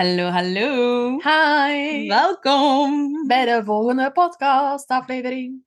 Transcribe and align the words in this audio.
Hallo, 0.00 0.30
hallo. 0.30 1.18
Hi! 1.18 2.08
Welkom 2.08 3.12
Bij 3.26 3.44
de 3.44 3.64
volgende 3.64 4.12
podcast 4.12 4.88
aflevering. 4.88 5.64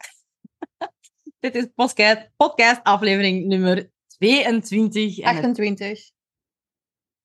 Dit 1.39 1.55
is 1.55 1.67
podcast, 1.75 2.29
podcast 2.35 2.83
aflevering 2.83 3.45
nummer 3.45 3.91
22. 4.07 5.19
En 5.19 5.35
het 5.35 5.45
28. 5.45 6.11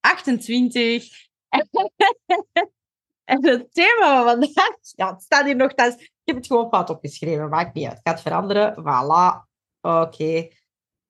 28. 0.00 1.08
en 3.24 3.46
het 3.46 3.74
thema 3.74 4.22
van 4.22 4.24
vandaag... 4.24 4.76
Ja, 4.80 5.12
het 5.12 5.22
staat 5.22 5.44
hier 5.44 5.56
nog 5.56 5.74
thuis. 5.74 5.94
Ik 5.94 6.10
heb 6.24 6.36
het 6.36 6.46
gewoon 6.46 6.68
fout 6.68 6.90
opgeschreven. 6.90 7.48
Maakt 7.48 7.74
niet 7.74 7.86
uit. 7.86 8.00
Het 8.02 8.08
gaat 8.08 8.22
veranderen. 8.22 8.74
Voilà. 8.80 9.48
Oké. 9.80 10.48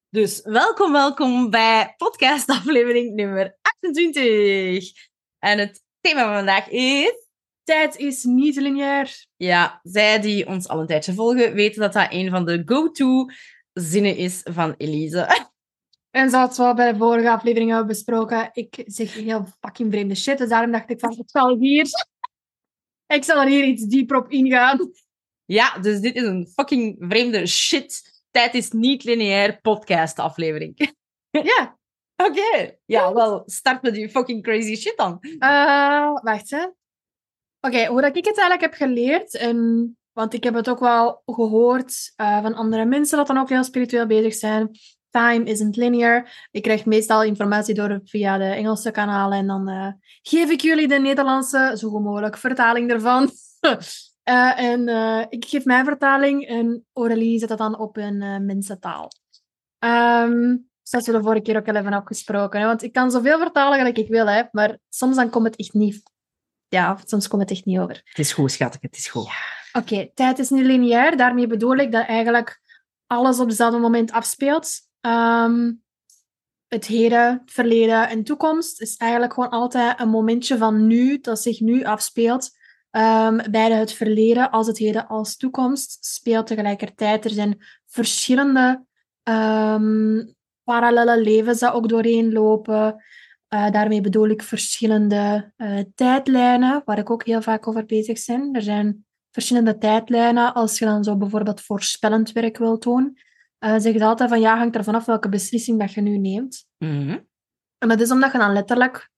Dus 0.09 0.41
welkom, 0.41 0.91
welkom 0.91 1.49
bij 1.49 1.93
podcast 1.97 2.49
aflevering 2.49 3.15
nummer 3.15 3.57
28. 3.61 5.07
En 5.39 5.59
het 5.59 5.87
thema 6.01 6.23
van 6.23 6.33
vandaag 6.33 6.69
is... 6.69 7.27
Tijd 7.63 7.95
is 7.95 8.23
niet 8.23 8.55
lineair. 8.55 9.25
Ja, 9.35 9.79
zij 9.83 10.19
die 10.21 10.47
ons 10.47 10.67
al 10.67 10.79
een 10.79 10.87
tijdje 10.87 11.13
volgen, 11.13 11.53
weten 11.53 11.81
dat 11.81 11.93
dat 11.93 12.07
een 12.09 12.29
van 12.29 12.45
de 12.45 12.61
go-to 12.65 13.25
zinnen 13.73 14.15
is 14.15 14.41
van 14.43 14.75
Elise. 14.77 15.27
En 16.11 16.29
zoals 16.29 16.57
we 16.57 16.63
al 16.63 16.73
bij 16.73 16.91
de 16.91 16.97
vorige 16.97 17.29
aflevering 17.29 17.69
hebben 17.69 17.87
besproken, 17.87 18.49
ik 18.53 18.83
zeg 18.85 19.13
heel 19.13 19.45
fucking 19.59 19.91
vreemde 19.91 20.15
shit. 20.15 20.37
Dus 20.37 20.49
daarom 20.49 20.71
dacht 20.71 20.89
ik 20.89 20.99
van, 20.99 21.11
ik 21.11 21.29
zal 21.29 21.57
hier... 21.57 21.87
Ik 23.07 23.23
zal 23.23 23.41
er 23.41 23.47
hier 23.47 23.63
iets 23.63 23.83
dieper 23.83 24.17
op 24.17 24.29
ingaan. 24.29 24.91
Ja, 25.45 25.79
dus 25.79 25.99
dit 25.99 26.15
is 26.15 26.23
een 26.23 26.47
fucking 26.55 26.95
vreemde 26.99 27.47
shit. 27.47 28.01
Tijd 28.31 28.53
is 28.53 28.71
niet 28.71 29.03
lineair 29.03 29.61
podcast 29.61 30.19
aflevering. 30.19 30.73
Ja. 31.31 31.78
Oké. 32.27 32.75
Ja, 32.85 33.13
wel, 33.13 33.43
start 33.45 33.81
met 33.81 33.93
die 33.93 34.09
fucking 34.09 34.43
crazy 34.43 34.75
shit 34.75 34.97
dan. 34.97 35.17
Eh, 35.21 36.11
wacht, 36.21 36.49
hè. 36.49 36.65
Oké, 37.61 37.85
hoe 37.85 38.01
dat 38.01 38.15
ik 38.15 38.25
het 38.25 38.37
eigenlijk 38.37 38.61
heb 38.61 38.87
geleerd, 38.87 39.35
en, 39.35 39.97
want 40.11 40.33
ik 40.33 40.43
heb 40.43 40.53
het 40.53 40.69
ook 40.69 40.79
wel 40.79 41.21
gehoord 41.25 42.13
eh, 42.15 42.41
van 42.41 42.53
andere 42.53 42.85
mensen 42.85 43.17
dat 43.17 43.27
dan 43.27 43.37
ook 43.37 43.49
heel 43.49 43.63
spiritueel 43.63 44.05
bezig 44.05 44.33
zijn. 44.33 44.69
Time 45.09 45.43
isn't 45.43 45.75
linear. 45.75 46.47
Ik 46.51 46.61
krijg 46.61 46.85
meestal 46.85 47.23
informatie 47.23 47.73
door 47.73 47.99
via 48.03 48.37
de 48.37 48.43
Engelse 48.43 48.91
kanalen 48.91 49.37
en 49.37 49.47
dan 49.47 49.67
eh, 49.67 49.91
geef 50.21 50.49
ik 50.49 50.61
jullie 50.61 50.87
de 50.87 50.99
Nederlandse, 50.99 51.73
zo 51.77 51.89
goed 51.89 52.03
mogelijk, 52.03 52.37
vertaling 52.37 52.91
ervan. 52.91 53.29
En 54.55 54.87
ik 55.29 55.45
geef 55.45 55.65
mijn 55.65 55.85
vertaling 55.85 56.47
en 56.47 56.85
Aurélie 56.93 57.39
zet 57.39 57.49
dat 57.49 57.57
dan 57.57 57.79
op 57.79 57.97
eh, 57.97 58.37
mensentaal. 58.37 59.11
Ehm 59.79 60.55
zoals 60.89 61.05
we 61.05 61.11
de 61.11 61.21
vorige 61.21 61.41
keer 61.41 61.57
ook 61.57 61.67
al 61.67 61.75
even 61.75 61.93
afgesproken. 61.93 62.59
Hè? 62.59 62.65
Want 62.65 62.83
ik 62.83 62.93
kan 62.93 63.11
zoveel 63.11 63.37
vertalen 63.37 63.77
gelijk 63.77 63.97
ik 63.97 64.07
wil, 64.07 64.27
hè? 64.27 64.43
maar 64.51 64.77
soms 64.89 65.15
dan 65.15 65.29
komt 65.29 65.45
het 65.45 65.55
echt 65.55 65.73
niet... 65.73 66.03
Ja, 66.67 66.97
soms 67.05 67.27
komt 67.27 67.41
het 67.41 67.51
echt 67.51 67.65
niet 67.65 67.79
over. 67.79 68.01
Het 68.03 68.19
is 68.19 68.33
goed, 68.33 68.51
schat. 68.51 68.77
Het 68.81 68.97
is 68.97 69.07
goed. 69.07 69.29
Oké, 69.73 70.11
tijd 70.13 70.39
is 70.39 70.49
niet 70.49 70.65
lineair. 70.65 71.17
Daarmee 71.17 71.47
bedoel 71.47 71.75
ik 71.75 71.91
dat 71.91 72.05
eigenlijk 72.05 72.61
alles 73.07 73.39
op 73.39 73.47
hetzelfde 73.47 73.79
moment 73.79 74.11
afspeelt. 74.11 74.79
Ehm, 75.01 75.71
het 76.67 76.85
heden, 76.85 77.31
het 77.41 77.51
verleden 77.51 78.09
en 78.09 78.23
toekomst 78.23 78.81
is 78.81 78.97
eigenlijk 78.97 79.33
gewoon 79.33 79.49
altijd 79.49 79.99
een 79.99 80.09
momentje 80.09 80.57
van 80.57 80.87
nu, 80.87 81.19
dat 81.19 81.41
zich 81.41 81.59
nu 81.59 81.83
afspeelt. 81.83 82.49
Ehm 82.91 83.51
beide 83.51 83.75
het 83.75 83.93
verleden 83.93 84.51
als 84.51 84.67
het 84.67 84.77
heden 84.77 85.07
als 85.07 85.37
toekomst 85.37 86.05
speelt 86.05 86.47
tegelijkertijd. 86.47 87.25
Er 87.25 87.31
zijn 87.31 87.65
verschillende 87.85 88.85
ehm, 89.23 90.21
parallele 90.69 91.21
levens 91.21 91.59
dat 91.59 91.73
ook 91.73 91.89
doorheen 91.89 92.31
lopen. 92.31 93.03
Eh, 93.47 93.71
daarmee 93.71 94.01
bedoel 94.01 94.27
ik 94.27 94.43
verschillende 94.43 95.51
eh, 95.55 95.79
tijdlijnen, 95.95 96.81
waar 96.85 96.97
ik 96.97 97.09
ook 97.09 97.25
heel 97.25 97.41
vaak 97.41 97.67
over 97.67 97.85
bezig 97.85 98.25
ben. 98.25 98.53
Er 98.53 98.61
zijn 98.61 99.05
verschillende 99.31 99.77
tijdlijnen. 99.77 100.53
Als 100.53 100.79
je 100.79 100.85
dan 100.85 101.03
zo 101.03 101.17
bijvoorbeeld 101.17 101.61
voorspellend 101.61 102.31
werk 102.31 102.57
wilt 102.57 102.83
doen, 102.83 103.17
eh 103.59 103.75
zeg 103.77 103.93
je 103.93 104.03
altijd 104.03 104.29
van 104.29 104.39
ja, 104.39 104.57
hangt 104.57 104.75
er 104.75 104.83
vanaf 104.83 105.05
welke 105.05 105.29
beslissing 105.29 105.79
dat 105.79 105.93
je 105.93 106.01
nu 106.01 106.17
neemt. 106.17 106.65
Mhm. 106.77 107.17
En 107.77 107.87
dat 107.87 108.01
is 108.01 108.11
omdat 108.11 108.31
je 108.31 108.37
dan 108.37 108.53
letterlijk 108.53 109.09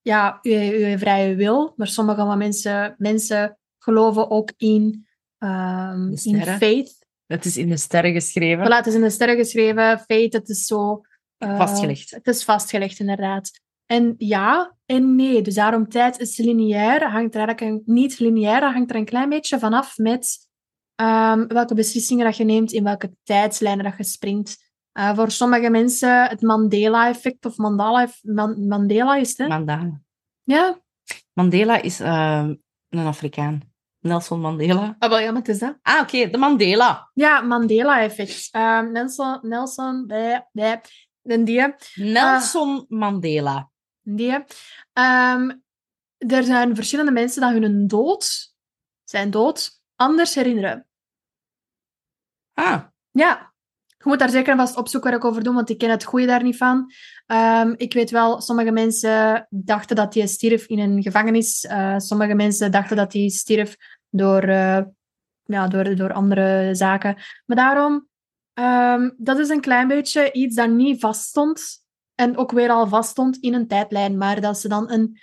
ja, 0.00 0.38
je, 0.42 0.58
je 0.58 0.98
vrije 0.98 1.34
wil, 1.34 1.72
maar 1.76 1.86
sommige 1.86 2.20
van 2.20 2.38
mensen, 2.38 2.94
mensen 2.98 3.58
geloven 3.78 4.30
ook 4.30 4.52
in, 4.56 5.06
De 5.38 6.20
in 6.22 6.42
faith. 6.42 7.06
Het 7.28 7.44
is 7.44 7.56
in 7.56 7.68
de 7.68 7.76
sterren 7.76 8.12
geschreven. 8.12 8.64
Voilà, 8.66 8.76
het 8.76 8.86
is 8.86 8.94
in 8.94 9.00
de 9.00 9.10
sterren 9.10 9.36
geschreven, 9.36 9.98
faith, 9.98 10.32
het 10.32 10.48
is 10.48 10.64
zo... 10.66 11.00
eh, 11.38 11.56
Vastgelegd. 11.56 12.10
Het 12.10 12.26
is 12.26 12.44
vastgelegd, 12.44 12.98
inderdaad. 12.98 13.50
En 13.86 14.14
ja 14.18 14.76
en 14.86 15.14
nee. 15.16 15.42
Dus 15.42 15.54
daarom 15.54 15.88
tijd 15.88 16.18
is 16.18 16.36
lineair. 16.36 17.10
Hangt 17.10 17.34
er 17.34 17.40
eigenlijk 17.46 17.60
een, 17.60 17.82
niet 17.94 18.18
lineair, 18.18 18.72
hangt 18.72 18.90
er 18.90 18.96
een 18.96 19.04
klein 19.04 19.28
beetje 19.28 19.58
vanaf 19.58 19.96
met 19.96 20.38
ehm, 20.94 21.46
welke 21.46 21.74
beslissingen 21.74 22.24
dat 22.24 22.36
je 22.36 22.44
neemt, 22.44 22.72
in 22.72 22.84
welke 22.84 23.16
tijdslijnen 23.22 23.84
dat 23.84 23.94
je 23.96 24.04
springt. 24.04 24.66
Eh, 24.92 25.14
voor 25.14 25.30
sommige 25.30 25.70
mensen 25.70 26.28
het 26.28 26.42
Mandela-effect 26.42 27.44
of 27.46 27.56
Mandela, 27.56 28.08
Man- 28.22 28.66
Mandela 28.66 29.16
is 29.16 29.28
het, 29.28 29.38
hè? 29.38 29.46
Mandela. 29.48 30.00
Ja, 30.42 30.80
Mandela 31.32 31.82
is 31.82 32.00
ehm, 32.00 32.54
een 32.88 33.06
Afrikaan. 33.06 33.67
Nelson 34.00 34.40
Mandela. 34.40 34.96
ah, 34.98 35.08
wel, 35.10 35.18
ja, 35.18 35.30
maar 35.30 35.40
het 35.40 35.48
is 35.48 35.58
dat. 35.58 35.78
Ah, 35.82 36.00
oké. 36.00 36.30
de 36.30 36.38
Mandela. 36.38 37.10
Ja, 37.14 37.40
Mandela-effect. 37.40 38.48
Ehm, 38.50 38.92
Nelson, 38.92 39.38
Nelson, 39.42 40.06
bij, 40.06 40.48
bij, 40.52 40.80
en 41.22 41.44
die, 41.44 41.74
Nelson 41.94 42.84
Mandela. 42.88 43.70
die. 44.02 44.44
Ehm, 44.92 45.50
er 46.18 46.44
zijn 46.44 46.74
verschillende 46.74 47.10
mensen 47.12 47.50
die 47.52 47.60
hun 47.60 47.86
dood, 47.86 48.54
zijn 49.04 49.30
dood, 49.30 49.80
anders 49.96 50.34
herinneren. 50.34 50.86
Ah, 52.54 52.82
Ja, 53.10 53.52
je 53.98 54.08
moet 54.08 54.18
daar 54.18 54.30
zeker 54.30 54.52
en 54.52 54.58
vast 54.58 54.76
opzoekwerk 54.76 55.24
over 55.24 55.42
doen, 55.42 55.54
want 55.54 55.70
ik 55.70 55.78
ken 55.78 55.90
het 55.90 56.04
goede 56.04 56.26
daar 56.26 56.42
niet 56.42 56.56
van. 56.56 56.92
Ehm, 57.26 57.74
ik 57.76 57.92
weet 57.92 58.10
wel, 58.10 58.40
sommige 58.40 58.70
mensen 58.70 59.46
dachten 59.50 59.96
dat 59.96 60.14
hij 60.14 60.26
stierf 60.26 60.66
in 60.66 60.78
een 60.78 61.02
gevangenis. 61.02 61.64
Eh, 61.64 61.98
sommige 61.98 62.34
mensen 62.34 62.70
dachten 62.70 62.96
dat 62.96 63.12
hij 63.12 63.28
stierf 63.28 63.76
door, 64.10 64.42
eh, 64.42 64.80
ja, 65.44 65.68
door, 65.68 65.96
door 65.96 66.12
andere 66.12 66.74
zaken. 66.74 67.16
Maar 67.46 67.56
daarom, 67.56 68.08
ehm, 68.54 69.10
dat 69.16 69.38
is 69.38 69.48
een 69.48 69.60
klein 69.60 69.88
beetje 69.88 70.32
iets 70.32 70.54
dat 70.54 70.70
niet 70.70 71.00
vaststond. 71.00 71.86
En 72.14 72.36
ook 72.36 72.52
weer 72.52 72.70
al 72.70 72.86
vaststond 72.86 73.36
in 73.36 73.54
een 73.54 73.68
tijdlijn, 73.68 74.16
maar 74.16 74.40
dat 74.40 74.58
ze 74.58 74.68
dan 74.68 74.90
een, 74.90 75.18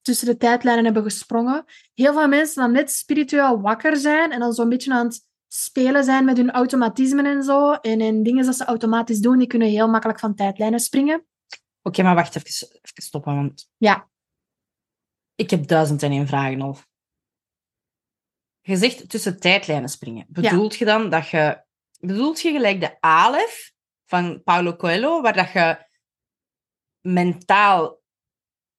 tussen 0.00 0.26
de 0.26 0.36
tijdlijnen 0.36 0.84
hebben 0.84 1.02
gesprongen. 1.02 1.64
Heel 1.94 2.12
veel 2.12 2.28
mensen 2.28 2.62
dan 2.62 2.72
net 2.72 2.90
spiritueel 2.90 3.60
wakker 3.60 3.96
zijn 3.96 4.32
en 4.32 4.40
dan 4.40 4.52
zo'n 4.52 4.68
beetje 4.68 4.92
aan 4.92 5.06
het 5.06 5.24
spelen 5.54 6.04
zijn 6.04 6.24
met 6.24 6.36
hun 6.36 6.50
automatismen 6.50 7.26
en 7.26 7.42
zo. 7.42 7.72
En, 7.72 8.00
en 8.00 8.22
dingen 8.22 8.44
dat 8.44 8.56
ze 8.56 8.64
automatisch 8.64 9.18
doen, 9.18 9.38
die 9.38 9.46
kunnen 9.46 9.68
heel 9.68 9.88
makkelijk 9.88 10.18
van 10.18 10.34
tijdlijnen 10.34 10.80
springen. 10.80 11.26
oké, 11.82 12.02
maar 12.02 12.14
wacht 12.14 12.36
even, 12.36 12.68
even 12.82 13.02
stoppen, 13.02 13.34
want 13.34 13.68
Ja. 13.76 14.08
ik 15.34 15.50
heb 15.50 15.66
duizend 15.66 16.02
en 16.02 16.10
één 16.10 16.26
vragen 16.26 16.60
al. 16.60 16.78
Je 18.60 18.76
zegt 18.76 19.08
tussen 19.08 19.40
tijdlijnen 19.40 19.88
springen. 19.88 20.26
Bedoelt 20.28 20.76
je 20.76 20.84
dan 20.84 21.10
dat 21.10 21.28
je... 21.28 21.64
Bedoelt 22.00 22.40
je 22.40 22.52
gelijk 22.52 22.80
de 22.80 23.00
Alef 23.00 23.72
van 24.04 24.42
Paulo 24.42 24.76
Coelho, 24.76 25.20
waar 25.20 25.32
dat 25.32 25.52
je 25.52 25.86
mentaal 27.00 28.00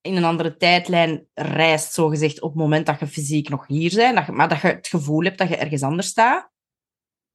in 0.01 0.15
een 0.15 0.23
andere 0.23 0.57
tijdlijn 0.57 1.27
reist, 1.33 1.93
zogezegd, 1.93 2.41
op 2.41 2.49
het 2.49 2.59
moment 2.59 2.85
dat 2.85 2.99
je 2.99 3.07
fysiek 3.07 3.49
nog 3.49 3.67
hier 3.67 3.95
bent, 3.95 4.15
dat 4.15 4.25
je, 4.25 4.31
maar 4.31 4.49
dat 4.49 4.61
je 4.61 4.67
het 4.67 4.87
gevoel 4.87 5.23
hebt 5.23 5.37
dat 5.37 5.49
je 5.49 5.57
ergens 5.57 5.83
anders 5.83 6.07
staat? 6.07 6.52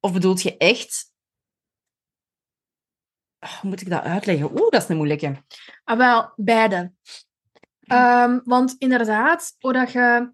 Of 0.01 0.13
bedoelt 0.13 0.43
je 0.43 0.57
echt... 0.57 1.13
Ah, 3.39 3.51
Hoe 3.53 3.71
moet 3.71 3.81
ik 3.81 3.91
dat 3.91 4.03
uitleggen? 4.03 4.51
Oeh, 4.51 4.71
dat 4.71 4.83
is 4.83 4.89
een 4.89 4.97
moeilijke. 4.97 5.43
Ah, 5.85 5.97
wel, 5.99 6.33
beide. 6.37 6.93
Ehm, 7.81 8.41
want 8.45 8.75
inderdaad, 8.79 9.57
hoe, 9.59 9.73
dat 9.73 9.93
je, 9.93 10.33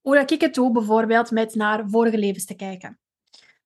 hoe 0.00 0.14
dat 0.14 0.30
ik 0.30 0.40
het 0.40 0.54
doe, 0.54 0.72
bijvoorbeeld 0.72 1.30
met 1.30 1.54
naar 1.54 1.88
vorige 1.88 2.18
levens 2.18 2.44
te 2.44 2.54
kijken. 2.54 2.98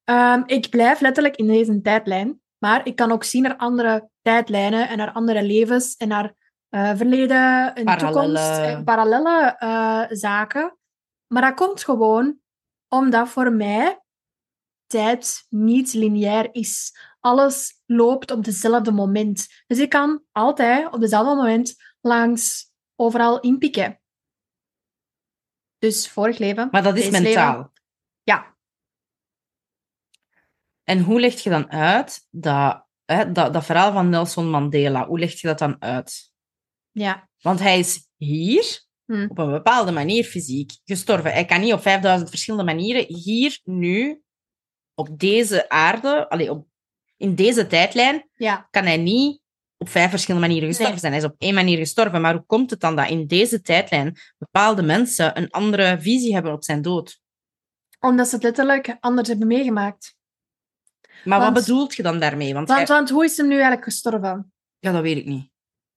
Ehm, 0.04 0.42
ik 0.46 0.68
blijf 0.68 1.00
letterlijk 1.00 1.36
in 1.36 1.46
deze 1.46 1.80
tijdlijn, 1.80 2.40
maar 2.58 2.86
ik 2.86 2.96
kan 2.96 3.12
ook 3.12 3.24
zien 3.24 3.42
naar 3.42 3.56
andere 3.56 4.08
tijdlijnen 4.22 4.88
en 4.88 4.96
naar 4.96 5.12
andere 5.12 5.42
levens 5.42 5.96
en 5.96 6.08
naar 6.08 6.34
eh, 6.68 6.96
verleden, 6.96 7.72
Parallelle- 7.84 7.96
toekomst, 8.12 8.58
eh, 8.58 8.82
parallelle 8.84 9.56
eh, 9.58 10.04
zaken. 10.08 10.78
Maar 11.26 11.42
dat 11.42 11.54
komt 11.54 11.84
gewoon 11.84 12.38
omdat 12.88 13.28
voor 13.28 13.52
mij 13.52 14.02
tijd 14.88 15.46
niet 15.48 15.92
lineair 15.92 16.48
is. 16.54 16.92
Alles 17.20 17.82
loopt 17.86 18.30
op 18.30 18.44
dezelfde 18.44 18.92
moment. 18.92 19.46
Dus 19.66 19.78
ik 19.78 19.88
kan 19.88 20.24
altijd 20.32 20.92
op 20.92 21.00
dezelfde 21.00 21.34
moment 21.34 21.74
langs 22.00 22.72
overal 22.96 23.40
inpikken. 23.40 24.00
Dus 25.78 26.08
vorig 26.08 26.38
leven. 26.38 26.68
Maar 26.70 26.82
dat 26.82 26.96
is 26.96 27.10
mentaal. 27.10 27.56
leven. 27.56 27.72
Ja. 28.22 28.56
En 30.82 31.00
hoe 31.02 31.20
leg 31.20 31.42
je 31.42 31.50
dan 31.50 31.70
uit 31.70 32.26
dat, 32.30 32.86
hè, 33.04 33.32
dat, 33.32 33.52
dat 33.52 33.64
verhaal 33.64 33.92
van 33.92 34.08
Nelson 34.08 34.50
Mandela, 34.50 35.06
hoe 35.06 35.18
leg 35.18 35.40
je 35.40 35.46
dat 35.46 35.58
dan 35.58 35.82
uit? 35.82 36.32
Ja. 36.90 37.28
Want 37.40 37.58
hij 37.58 37.78
is 37.78 38.08
hier 38.16 38.86
Hm. 39.12 39.26
op 39.28 39.38
een 39.38 39.50
bepaalde 39.50 39.92
manier 39.92 40.24
fysiek 40.24 40.72
gestorven. 40.84 41.32
Hij 41.32 41.44
kan 41.44 41.60
niet 41.60 41.72
op 41.72 41.80
5000 41.80 42.30
verschillende 42.30 42.64
manieren 42.64 43.14
hier, 43.14 43.60
nu, 43.64 44.22
op 44.98 45.18
deze 45.18 45.68
aarde, 45.68 46.28
allee, 46.28 46.50
op, 46.50 46.66
in 47.16 47.34
deze 47.34 47.66
tijdlijn, 47.66 48.28
Ja. 48.34 48.68
kan 48.70 48.84
hij 48.84 48.96
niet 48.96 49.40
op 49.76 49.88
vijf 49.88 50.10
verschillende 50.10 50.46
manieren 50.46 50.68
gestorven 50.68 50.94
Nee. 50.94 51.02
zijn. 51.02 51.12
Hij 51.12 51.22
is 51.22 51.28
op 51.28 51.34
één 51.38 51.54
manier 51.54 51.78
gestorven. 51.78 52.20
Maar 52.20 52.32
hoe 52.34 52.44
komt 52.46 52.70
het 52.70 52.80
dan 52.80 52.96
dat 52.96 53.08
in 53.08 53.26
deze 53.26 53.60
tijdlijn 53.60 54.16
bepaalde 54.38 54.82
mensen 54.82 55.38
een 55.38 55.50
andere 55.50 55.96
visie 56.00 56.34
hebben 56.34 56.52
op 56.52 56.64
zijn 56.64 56.82
dood? 56.82 57.20
Omdat 58.00 58.28
ze 58.28 58.34
het 58.34 58.44
letterlijk 58.44 58.96
anders 59.00 59.28
hebben 59.28 59.46
meegemaakt. 59.46 60.16
Maar 61.24 61.40
Want- 61.40 61.54
wat 61.54 61.64
bedoelt 61.64 61.94
je 61.94 62.02
dan 62.02 62.20
daarmee? 62.20 62.54
Want, 62.54 62.68
Want, 62.68 62.88
hij- 62.88 62.96
want 62.96 63.10
hoe 63.10 63.24
is 63.24 63.36
hem 63.36 63.46
nu 63.46 63.52
eigenlijk 63.54 63.84
gestorven? 63.84 64.52
ja, 64.78 64.92
dat 64.92 65.02
weet 65.02 65.16
ik 65.16 65.24
niet. 65.26 65.50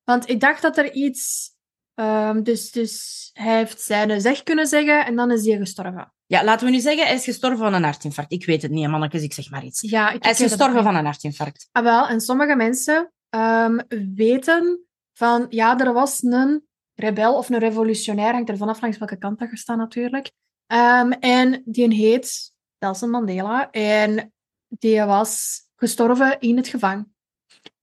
Want 0.03 0.29
ik 0.29 0.39
dacht 0.39 0.61
dat 0.61 0.77
er 0.77 0.91
iets... 0.93 1.49
ehm, 1.93 2.43
dus, 2.43 2.71
dus 2.71 3.29
hij 3.33 3.57
heeft 3.57 3.81
zijn 3.81 4.21
zeg 4.21 4.43
kunnen 4.43 4.67
zeggen 4.67 5.05
en 5.05 5.15
dan 5.15 5.31
is 5.31 5.45
hij 5.45 5.57
gestorven. 5.57 6.13
Ja, 6.25 6.43
laten 6.43 6.65
we 6.65 6.71
nu 6.71 6.79
zeggen, 6.79 7.05
hij 7.05 7.15
is 7.15 7.23
gestorven 7.23 7.57
van 7.59 7.73
een 7.73 7.83
hartinfarct. 7.83 8.31
Ik 8.31 8.45
weet 8.45 8.61
het 8.61 8.71
niet, 8.71 8.87
mannetjes, 8.87 9.23
ik 9.23 9.33
zeg 9.33 9.49
maar 9.49 9.63
iets. 9.63 9.81
Ja, 9.81 10.15
Hij 10.19 10.31
is 10.31 10.37
gestorven 10.37 10.83
van 10.83 10.95
een 10.95 11.05
hartinfarct. 11.05 11.69
Ah, 11.71 11.83
wel, 11.83 12.07
en 12.07 12.21
sommige 12.21 12.55
mensen 12.55 13.11
ehm, 13.29 13.79
weten 14.15 14.85
van... 15.13 15.45
Ja, 15.49 15.79
er 15.79 15.93
was 15.93 16.23
een 16.23 16.67
rebel 16.95 17.35
of 17.35 17.49
een 17.49 17.59
revolutionair, 17.59 18.33
hangt 18.33 18.49
er 18.49 18.57
vanaf 18.57 18.81
langs 18.81 18.97
welke 18.97 19.17
kant 19.17 19.39
dat 19.39 19.49
je 19.49 19.57
staat 19.57 19.77
natuurlijk. 19.77 20.31
Ehm, 20.67 21.11
en 21.11 21.61
die 21.65 21.93
heet 21.93 22.51
Nelson 22.79 23.09
Mandela. 23.09 23.69
En 23.71 24.33
die 24.67 25.01
was 25.01 25.61
gestorven 25.75 26.39
in 26.39 26.57
het 26.57 26.67
gevangen. 26.67 27.15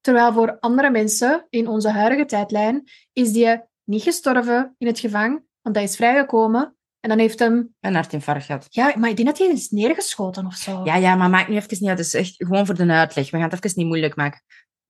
Terwijl 0.00 0.32
voor 0.32 0.56
andere 0.60 0.90
mensen 0.90 1.46
in 1.50 1.68
onze 1.68 1.90
huidige 1.90 2.24
tijdlijn 2.24 2.84
is 3.12 3.32
die 3.32 3.60
niet 3.88 4.02
gestorven 4.02 4.74
in 4.78 4.86
het 4.86 4.98
gevangen, 4.98 5.46
want 5.62 5.76
hij 5.76 5.84
is 5.84 5.96
vrijgekomen. 5.96 6.76
En 7.00 7.08
dan 7.08 7.18
heeft 7.18 7.38
hem... 7.38 7.74
Een 7.80 7.94
hartinfarct 7.94 8.44
gehad. 8.44 8.66
Ja, 8.68 8.94
maar 8.96 9.10
ik 9.10 9.16
denk 9.16 9.28
dat 9.28 9.38
hij 9.38 9.46
is 9.48 9.70
neergeschoten 9.70 10.46
of 10.46 10.54
zo. 10.54 10.84
Ja, 10.84 10.96
ja, 10.96 11.14
maar 11.14 11.30
maak 11.30 11.48
nu 11.48 11.56
even 11.56 11.76
niet 11.80 11.88
uit. 11.88 11.98
Het 11.98 12.06
is 12.06 12.14
echt 12.14 12.34
gewoon 12.36 12.66
voor 12.66 12.74
de 12.74 12.92
uitleg. 12.92 13.30
We 13.30 13.36
gaan 13.36 13.50
het 13.50 13.64
even 13.64 13.78
niet 13.78 13.86
moeilijk 13.86 14.16
maken. 14.16 14.42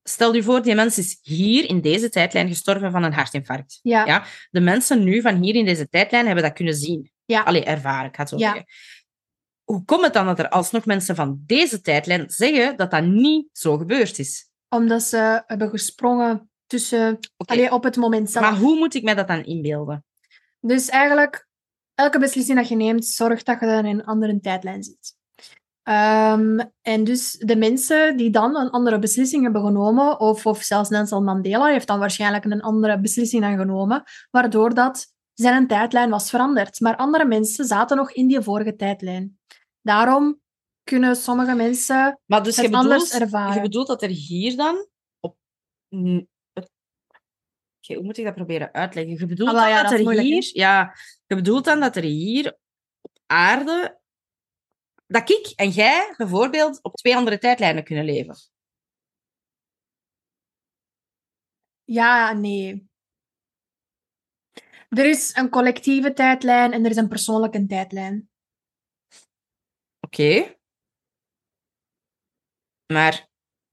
Stel 0.02 0.34
je 0.34 0.42
voor, 0.42 0.62
die 0.62 0.74
mens 0.74 0.98
is 0.98 1.18
hier 1.22 1.68
in 1.68 1.80
deze 1.80 2.08
tijdlijn 2.08 2.48
gestorven 2.48 2.90
van 2.90 3.02
een 3.02 3.12
hartinfarct. 3.12 3.78
Ja. 3.82 4.06
Ja. 4.06 4.24
De 4.50 4.60
mensen 4.60 5.04
nu 5.04 5.20
van 5.20 5.42
hier 5.42 5.54
in 5.54 5.64
deze 5.64 5.88
tijdlijn 5.88 6.26
hebben 6.26 6.44
dat 6.44 6.52
kunnen 6.52 6.74
zien. 6.74 7.10
Ja. 7.24 7.42
Allee, 7.42 7.64
ervaren, 7.64 8.08
ik 8.08 8.16
het 8.16 8.28
zo 8.28 8.38
Ja. 8.38 8.64
Hoe 9.64 9.84
komt 9.84 10.04
het 10.04 10.12
dan 10.12 10.26
dat 10.26 10.38
er 10.38 10.48
alsnog 10.48 10.86
mensen 10.86 11.14
van 11.14 11.42
deze 11.46 11.80
tijdlijn 11.80 12.30
zeggen 12.30 12.76
dat 12.76 12.90
dat 12.90 13.04
niet 13.04 13.48
zo 13.52 13.76
gebeurd 13.76 14.18
is? 14.18 14.48
Omdat 14.68 15.02
ze 15.02 15.42
hebben 15.46 15.70
gesprongen 15.70 16.47
tussen... 16.68 17.18
Allee, 17.36 17.72
op 17.72 17.82
het 17.84 17.96
moment 17.96 18.30
zelf. 18.30 18.44
Maar 18.44 18.58
hoe 18.58 18.78
moet 18.78 18.94
ik 18.94 19.02
mij 19.02 19.14
dat 19.14 19.28
dan 19.28 19.44
inbeelden? 19.44 20.04
Dus 20.60 20.88
eigenlijk, 20.88 21.48
elke 21.94 22.18
beslissing 22.18 22.58
dat 22.58 22.68
je 22.68 22.76
neemt, 22.76 23.06
zorgt 23.06 23.46
dat 23.46 23.60
je 23.60 23.66
dat 23.66 23.78
in 23.78 23.86
een 23.86 24.04
andere 24.04 24.40
tijdlijn 24.40 24.82
zit. 24.82 25.16
Ehm, 25.82 26.58
en 26.82 27.04
dus 27.04 27.32
de 27.32 27.56
mensen 27.56 28.16
die 28.16 28.30
dan 28.30 28.56
een 28.56 28.70
andere 28.70 28.98
beslissing 28.98 29.42
hebben 29.42 29.62
genomen, 29.62 30.20
of, 30.20 30.46
of 30.46 30.62
zelfs 30.62 30.88
Nelson 30.88 31.24
Mandela 31.24 31.66
heeft 31.66 31.86
dan 31.86 31.98
waarschijnlijk 31.98 32.44
een 32.44 32.60
andere 32.60 33.00
beslissing 33.00 33.42
dan 33.42 33.56
genomen, 33.56 34.02
waardoor 34.30 34.74
dat 34.74 35.12
zijn 35.34 35.66
tijdlijn 35.66 36.10
was 36.10 36.30
veranderd. 36.30 36.80
Maar 36.80 36.96
andere 36.96 37.24
mensen 37.24 37.64
zaten 37.64 37.96
nog 37.96 38.12
in 38.12 38.26
die 38.26 38.40
vorige 38.40 38.76
tijdlijn. 38.76 39.38
Daarom 39.82 40.40
kunnen 40.84 41.16
sommige 41.16 41.54
mensen 41.54 42.20
Maar 42.26 42.42
dus 42.42 42.56
je 42.56 42.62
het 42.62 42.74
anders 42.74 43.04
bedoelt, 43.04 43.22
ervaren. 43.22 43.54
je 43.54 43.60
bedoelt 43.60 43.86
dat 43.86 44.02
er 44.02 44.08
hier 44.08 44.56
dan 44.56 44.86
op... 45.20 45.36
Hoe 47.94 48.04
moet 48.04 48.18
ik 48.18 48.24
dat 48.24 48.34
proberen 48.34 48.72
uitleggen? 48.72 49.18
Je 49.18 49.26
bedoelt 49.26 49.48
Ah, 49.48 49.54
dan 49.54 49.68
ja, 49.68 49.82
dat, 49.82 49.92
er 49.92 50.02
moeilijk, 50.02 50.26
hier... 50.26 50.50
Ja, 50.52 50.94
je 51.26 51.34
bedoelt 51.34 51.64
dan 51.64 51.80
dat 51.80 51.96
er 51.96 52.02
hier 52.02 52.58
op 53.00 53.18
aarde... 53.26 54.00
Dat 55.06 55.30
ik 55.30 55.52
en 55.56 55.70
jij 55.70 56.14
bijvoorbeeld 56.16 56.82
op 56.82 56.94
twee 56.94 57.16
andere 57.16 57.38
tijdlijnen 57.38 57.84
kunnen 57.84 58.04
leven. 58.04 58.36
Ja, 61.84 62.32
nee. 62.32 62.88
Er 64.88 65.08
is 65.08 65.36
een 65.36 65.48
collectieve 65.48 66.12
tijdlijn 66.12 66.72
en 66.72 66.84
er 66.84 66.90
is 66.90 66.96
een 66.96 67.08
persoonlijke 67.08 67.66
tijdlijn. 67.66 68.30
Oké. 70.00 70.56
Maar 72.92 73.28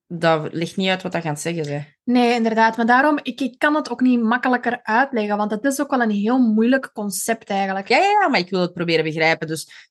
dat 0.07 0.53
ligt 0.53 0.75
niet 0.75 0.89
uit 0.89 1.01
wat 1.01 1.11
dat 1.11 1.21
gaat 1.21 1.39
zeggen. 1.39 1.65
Zeg. 1.65 1.94
Nee, 2.05 2.33
inderdaad. 2.33 2.77
Maar 2.77 2.85
daarom, 2.85 3.19
ik, 3.21 3.41
ik 3.41 3.59
kan 3.59 3.75
het 3.75 3.89
ook 3.89 4.01
niet 4.01 4.21
makkelijker 4.21 4.83
uitleggen, 4.83 5.37
want 5.37 5.51
het 5.51 5.65
is 5.65 5.81
ook 5.81 5.89
wel 5.89 6.01
een 6.01 6.11
heel 6.11 6.37
moeilijk 6.37 6.91
concept 6.93 7.49
eigenlijk. 7.49 7.87
Ja, 7.87 7.97
ja, 7.97 8.09
ja, 8.21 8.27
maar 8.27 8.39
ik 8.39 8.49
wil 8.49 8.61
het 8.61 8.73
proberen 8.73 9.03
begrijpen. 9.03 9.47
Dus 9.47 9.89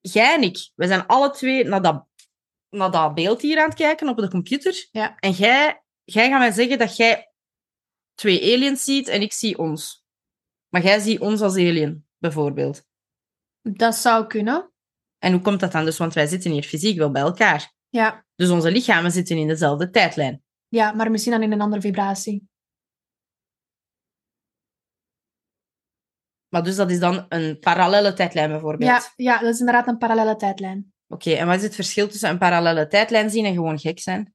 jij 0.00 0.34
en 0.34 0.42
ik, 0.42 0.70
we 0.74 0.86
zijn 0.86 1.06
alle 1.06 1.30
twee 1.30 1.64
naar 1.64 1.82
dat, 1.82 2.06
naar 2.70 2.90
dat 2.90 3.14
beeld 3.14 3.42
hier 3.42 3.58
aan 3.58 3.68
het 3.68 3.78
kijken 3.78 4.08
op 4.08 4.16
de 4.16 4.28
computer. 4.28 4.88
Ja. 4.90 5.16
En 5.18 5.30
jij, 5.30 5.82
jij 6.04 6.28
gaat 6.28 6.38
mij 6.38 6.52
zeggen 6.52 6.78
dat 6.78 6.96
jij 6.96 7.32
twee 8.14 8.54
aliens 8.54 8.84
ziet 8.84 9.08
en 9.08 9.22
ik 9.22 9.32
zie 9.32 9.58
ons. 9.58 10.04
Maar 10.68 10.82
jij 10.82 10.98
ziet 10.98 11.20
ons 11.20 11.40
als 11.40 11.54
alien, 11.54 12.06
bijvoorbeeld. 12.18 12.84
Dat 13.62 13.94
zou 13.94 14.26
kunnen. 14.26 14.72
En 15.18 15.32
hoe 15.32 15.40
komt 15.40 15.60
dat 15.60 15.72
dan? 15.72 15.84
Dus, 15.84 15.98
want 15.98 16.14
wij 16.14 16.26
zitten 16.26 16.50
hier 16.50 16.62
fysiek 16.62 16.98
wel 16.98 17.10
bij 17.10 17.22
elkaar. 17.22 17.72
Ja. 17.88 18.24
Dus 18.34 18.50
onze 18.50 18.70
lichamen 18.70 19.10
zitten 19.10 19.36
in 19.36 19.46
dezelfde 19.46 19.90
tijdlijn. 19.90 20.42
Ja, 20.68 20.92
maar 20.92 21.10
misschien 21.10 21.32
dan 21.32 21.42
in 21.42 21.52
een 21.52 21.60
andere 21.60 21.80
vibratie. 21.80 22.48
Maar 26.48 26.62
dus 26.62 26.76
dat 26.76 26.90
is 26.90 26.98
dan 26.98 27.26
een 27.28 27.58
parallelle 27.58 28.12
tijdlijn, 28.12 28.50
bijvoorbeeld. 28.50 28.90
Ja, 28.90 29.12
ja, 29.16 29.38
dat 29.38 29.54
is 29.54 29.58
inderdaad 29.58 29.86
een 29.88 29.98
parallele 29.98 30.36
tijdlijn. 30.36 30.92
Oké, 31.06 31.30
en 31.30 31.46
wat 31.46 31.56
is 31.56 31.62
het 31.62 31.74
verschil 31.74 32.08
tussen 32.08 32.30
een 32.30 32.38
parallelle 32.38 32.86
tijdlijn 32.86 33.30
zien 33.30 33.44
en 33.44 33.54
gewoon 33.54 33.78
gek 33.78 33.98
zijn? 33.98 34.34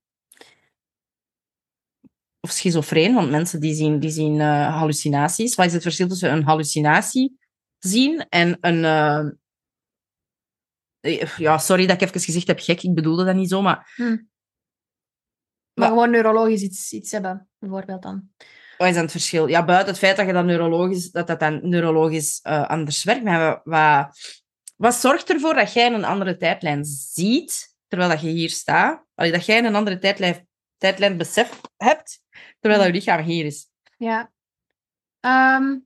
Of 2.40 2.52
schizofreen, 2.52 3.14
want 3.14 3.30
mensen 3.30 3.60
die 3.60 3.74
zien, 3.74 4.00
die 4.00 4.10
zien 4.10 4.40
eh, 4.40 4.78
hallucinaties. 4.78 5.56
Wat 5.56 5.66
is 5.66 5.74
het 5.74 5.82
verschil 5.82 6.08
tussen 6.08 6.32
een 6.32 6.44
hallucinatie 6.44 7.40
zien 7.80 8.26
en 8.30 8.58
een... 8.62 8.84
eh, 8.86 9.28
eh, 11.22 11.38
Ja, 11.38 11.58
sorry 11.58 11.86
dat 11.86 12.02
ik 12.02 12.08
even 12.08 12.22
gezegd 12.22 12.48
heb 12.48 12.60
gek, 12.60 12.82
ik 12.82 12.94
bedoelde 12.94 13.26
dat 13.26 13.36
niet 13.36 13.50
zo, 13.50 13.62
maar 13.62 13.94
Maar 13.98 14.33
Maar- 15.74 15.88
gewoon 15.88 16.10
neurologisch 16.10 16.62
iets, 16.62 16.92
iets 16.92 17.12
hebben, 17.12 17.50
bijvoorbeeld 17.60 18.02
dan. 18.02 18.30
wat 18.78 18.88
is 18.88 18.94
dan 18.94 19.04
het 19.04 19.12
verschil? 19.12 19.48
Ja, 19.48 19.66
buiten 19.66 19.88
het 19.88 19.98
feit 19.98 20.18
dat 20.18 20.26
je 20.26 20.34
dat 20.34 20.46
neurologisch, 20.46 21.12
dat 21.12 21.28
dat 21.28 21.40
dan 21.40 21.70
neurologisch 21.70 22.40
eh, 22.42 22.68
anders 22.68 23.04
werkt, 23.04 23.24
maar 23.24 23.62
wat, 23.64 24.18
wat, 24.76 24.96
zorgt 24.96 25.30
ervoor 25.30 25.54
dat 25.54 25.74
jij 25.74 25.94
een 25.94 26.06
andere 26.06 26.38
tijdlijn 26.38 26.86
ziet, 26.86 27.76
terwijl 27.88 28.10
dat 28.10 28.22
je 28.22 28.28
hier 28.28 28.50
staat? 28.50 29.06
Allee, 29.16 29.32
dat 29.32 29.46
jij 29.46 29.66
een 29.66 29.76
andere 29.76 30.00
tijdlijn, 30.00 30.48
tijdlijn 30.78 31.18
besef 31.18 31.62
hebt, 31.78 32.22
terwijl 32.60 32.82
dat 32.82 32.92
je 32.92 33.00
lichaam 33.00 33.22
hier 33.22 33.46
is. 33.46 33.68
Ja. 33.98 34.32
Ehm, 35.20 35.78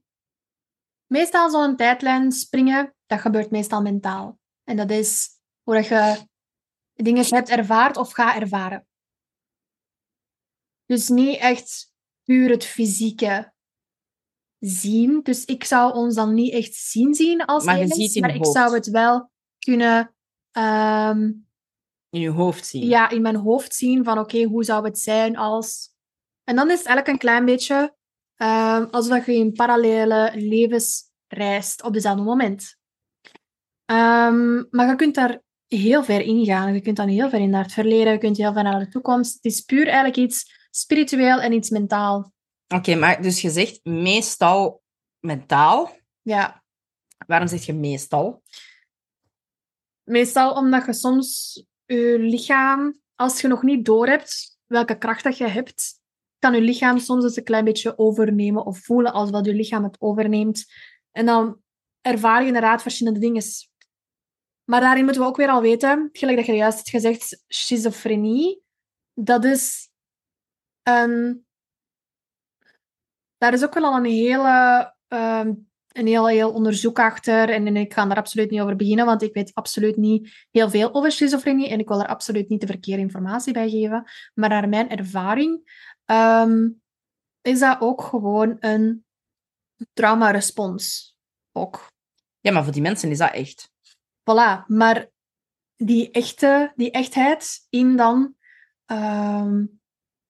meestal 1.06 1.50
zo'n 1.50 1.76
tijdlijn 1.76 2.32
springen, 2.32 2.94
dat 3.06 3.20
gebeurt 3.20 3.50
meestal 3.50 3.82
mentaal. 3.82 4.38
En 4.64 4.76
dat 4.76 4.90
is 4.90 5.28
hoe 5.62 5.74
dat 5.74 5.86
je 5.86 6.26
dingen 6.94 7.24
hebt 7.24 7.48
ervaard 7.48 7.96
of 7.96 8.12
gaat 8.12 8.40
ervaren. 8.40 8.86
Dus 10.88 11.08
niet 11.08 11.38
echt 11.38 11.92
puur 12.24 12.50
het 12.50 12.64
fysieke 12.64 13.52
zien. 14.58 15.20
Dus 15.22 15.44
ik 15.44 15.64
zou 15.64 15.94
ons 15.94 16.14
dan 16.14 16.34
niet 16.34 16.52
echt 16.52 16.74
zien 16.74 17.14
zien 17.14 17.44
als 17.44 17.64
Maar 17.64 17.74
je 17.74 17.80
aliens, 17.82 17.98
ziet 17.98 18.14
in 18.14 18.20
maar 18.20 18.34
ik 18.34 18.44
hoofd. 18.44 18.56
zou 18.56 18.74
het 18.74 18.86
wel 18.86 19.30
kunnen 19.58 20.14
ehm, 20.50 21.22
In 22.10 22.20
je 22.20 22.30
hoofd 22.30 22.66
zien. 22.66 22.86
ja, 22.86 23.10
in 23.10 23.22
mijn 23.22 23.36
hoofd 23.36 23.74
zien 23.74 24.04
van 24.04 24.18
oké, 24.18 24.42
hoe 24.42 24.64
zou 24.64 24.84
het 24.84 24.98
zijn 24.98 25.36
als... 25.36 25.96
En 26.44 26.56
dan 26.56 26.70
is 26.70 26.78
het 26.78 26.86
eigenlijk 26.86 27.08
een 27.08 27.28
klein 27.28 27.44
beetje 27.44 27.94
ehm, 28.34 28.86
alsof 28.90 29.26
je 29.26 29.34
in 29.34 29.52
parallele 29.52 30.32
levens 30.34 31.02
reist 31.26 31.82
op 31.82 31.92
dezelfde 31.92 32.22
moment. 32.22 32.76
Ehm, 33.84 34.64
maar 34.70 34.88
je 34.88 34.96
kunt 34.96 35.14
daar 35.14 35.42
heel 35.66 36.04
ver 36.04 36.20
in 36.20 36.44
gaan. 36.44 36.74
Je 36.74 36.80
kunt 36.80 36.96
dan 36.96 37.08
heel 37.08 37.28
ver 37.28 37.40
in 37.40 37.50
naar 37.50 37.62
het 37.62 37.72
verleden, 37.72 38.12
je 38.12 38.18
kunt 38.18 38.36
heel 38.36 38.52
ver 38.52 38.62
naar 38.62 38.78
de 38.78 38.88
toekomst. 38.88 39.34
Het 39.34 39.44
is 39.44 39.60
puur 39.60 39.84
eigenlijk 39.84 40.16
iets 40.16 40.57
spiritueel 40.70 41.40
en 41.40 41.52
iets 41.52 41.70
mentaal. 41.70 42.32
Oké, 42.74 42.94
maar 42.94 43.22
dus 43.22 43.40
je 43.40 43.50
zegt 43.50 43.84
meestal 43.84 44.82
mentaal. 45.20 45.96
Ja, 46.22 46.62
Waarom 47.26 47.48
zeg 47.48 47.66
je 47.66 47.72
meestal? 47.72 48.42
meestal 50.02 50.52
omdat 50.52 50.86
je 50.86 50.92
soms 50.92 51.62
je 51.86 52.16
lichaam, 52.18 53.00
als 53.14 53.40
je 53.40 53.48
nog 53.48 53.62
niet 53.62 53.84
doorhebt 53.84 54.58
welke 54.66 54.98
kracht 54.98 55.24
dat 55.24 55.38
je 55.38 55.46
hebt, 55.48 56.00
kan 56.38 56.54
je 56.54 56.60
lichaam 56.60 56.98
soms 56.98 57.24
eens 57.24 57.36
een 57.36 57.44
klein 57.44 57.64
beetje 57.64 57.98
overnemen 57.98 58.64
of 58.66 58.78
voelen 58.78 59.12
als 59.12 59.30
wat 59.30 59.46
je 59.46 59.54
lichaam 59.54 59.84
het 59.84 60.00
overneemt. 60.00 60.72
En 61.10 61.26
dan 61.26 61.60
ervaar 62.00 62.40
je 62.40 62.46
inderdaad 62.46 62.82
verschillende 62.82 63.20
dingen. 63.20 63.42
Maar 64.64 64.80
daarin 64.80 65.04
moeten 65.04 65.22
we 65.22 65.28
ook 65.28 65.36
weer 65.36 65.48
al 65.48 65.60
weten, 65.60 66.08
gelijk 66.12 66.36
dat 66.36 66.46
je 66.46 66.52
juist 66.52 66.76
hebt 66.76 66.90
gezegd, 66.90 67.44
schizofrenie, 67.48 68.62
dat 69.14 69.44
is 69.44 69.90
een... 70.88 71.46
Daar 73.38 73.52
is 73.52 73.64
ook 73.64 73.74
wel 73.74 73.84
al 73.84 73.96
een 73.96 74.04
hele... 74.04 74.94
ehm, 75.08 75.52
een 75.98 76.06
heel, 76.06 76.28
heel 76.28 76.52
onderzoek 76.52 76.98
achter. 76.98 77.50
En, 77.50 77.66
en 77.66 77.76
ik 77.76 77.92
ga 77.92 78.06
daar 78.06 78.16
absoluut 78.16 78.50
niet 78.50 78.60
over 78.60 78.76
beginnen, 78.76 79.06
want 79.06 79.22
ik 79.22 79.34
weet 79.34 79.54
absoluut 79.54 79.96
niet 79.96 80.46
heel 80.50 80.70
veel 80.70 80.94
over 80.94 81.12
schizofrenie. 81.12 81.68
En 81.68 81.78
ik 81.78 81.88
wil 81.88 82.00
er 82.00 82.08
absoluut 82.08 82.48
niet 82.48 82.60
de 82.60 82.66
verkeerde 82.66 83.02
informatie 83.02 83.52
bij 83.52 83.70
geven. 83.70 84.10
Maar 84.34 84.48
naar 84.48 84.68
mijn 84.68 84.90
ervaring 84.90 85.62
ehm, 86.04 86.68
is 87.42 87.58
dat 87.58 87.80
ook 87.80 88.02
gewoon 88.02 88.56
een 88.60 89.04
traumarespons. 89.92 91.16
Ook. 91.52 91.92
Ja, 92.40 92.52
maar 92.52 92.64
voor 92.64 92.72
die 92.72 92.82
mensen 92.82 93.10
is 93.10 93.18
dat 93.18 93.32
echt. 93.32 93.70
Voilà. 94.20 94.66
Maar 94.66 95.08
die, 95.76 96.10
echte, 96.10 96.72
die 96.76 96.90
echtheid 96.90 97.66
in 97.70 97.96
dan, 97.96 98.34
ehm, 98.84 99.64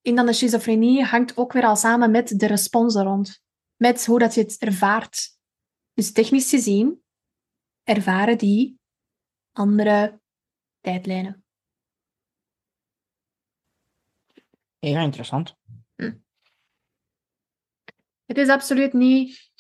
in 0.09 0.17
dan 0.17 0.27
de 0.27 0.33
schizofrenie 0.33 1.05
hangt 1.05 1.37
ook 1.37 1.53
weer 1.53 1.65
al 1.65 1.77
samen 1.77 2.11
met 2.11 2.39
de 2.39 2.47
respons 2.47 2.95
rond. 2.95 3.43
Met 3.77 4.07
hoe 4.07 4.19
dat 4.19 4.35
je 4.35 4.41
het 4.41 4.59
ervaart. 4.59 5.37
Dus 5.95 6.13
technisch 6.13 6.51
gezien 6.51 7.03
ervaren 7.83 8.39
die 8.39 8.81
andere 9.53 10.21
tijdlijnen. 10.81 11.45
Ja, 14.79 15.01
interessant. 15.01 15.57
Het 18.29 18.39
is 18.39 18.49
absoluut 18.49 18.93
niet 18.93 19.51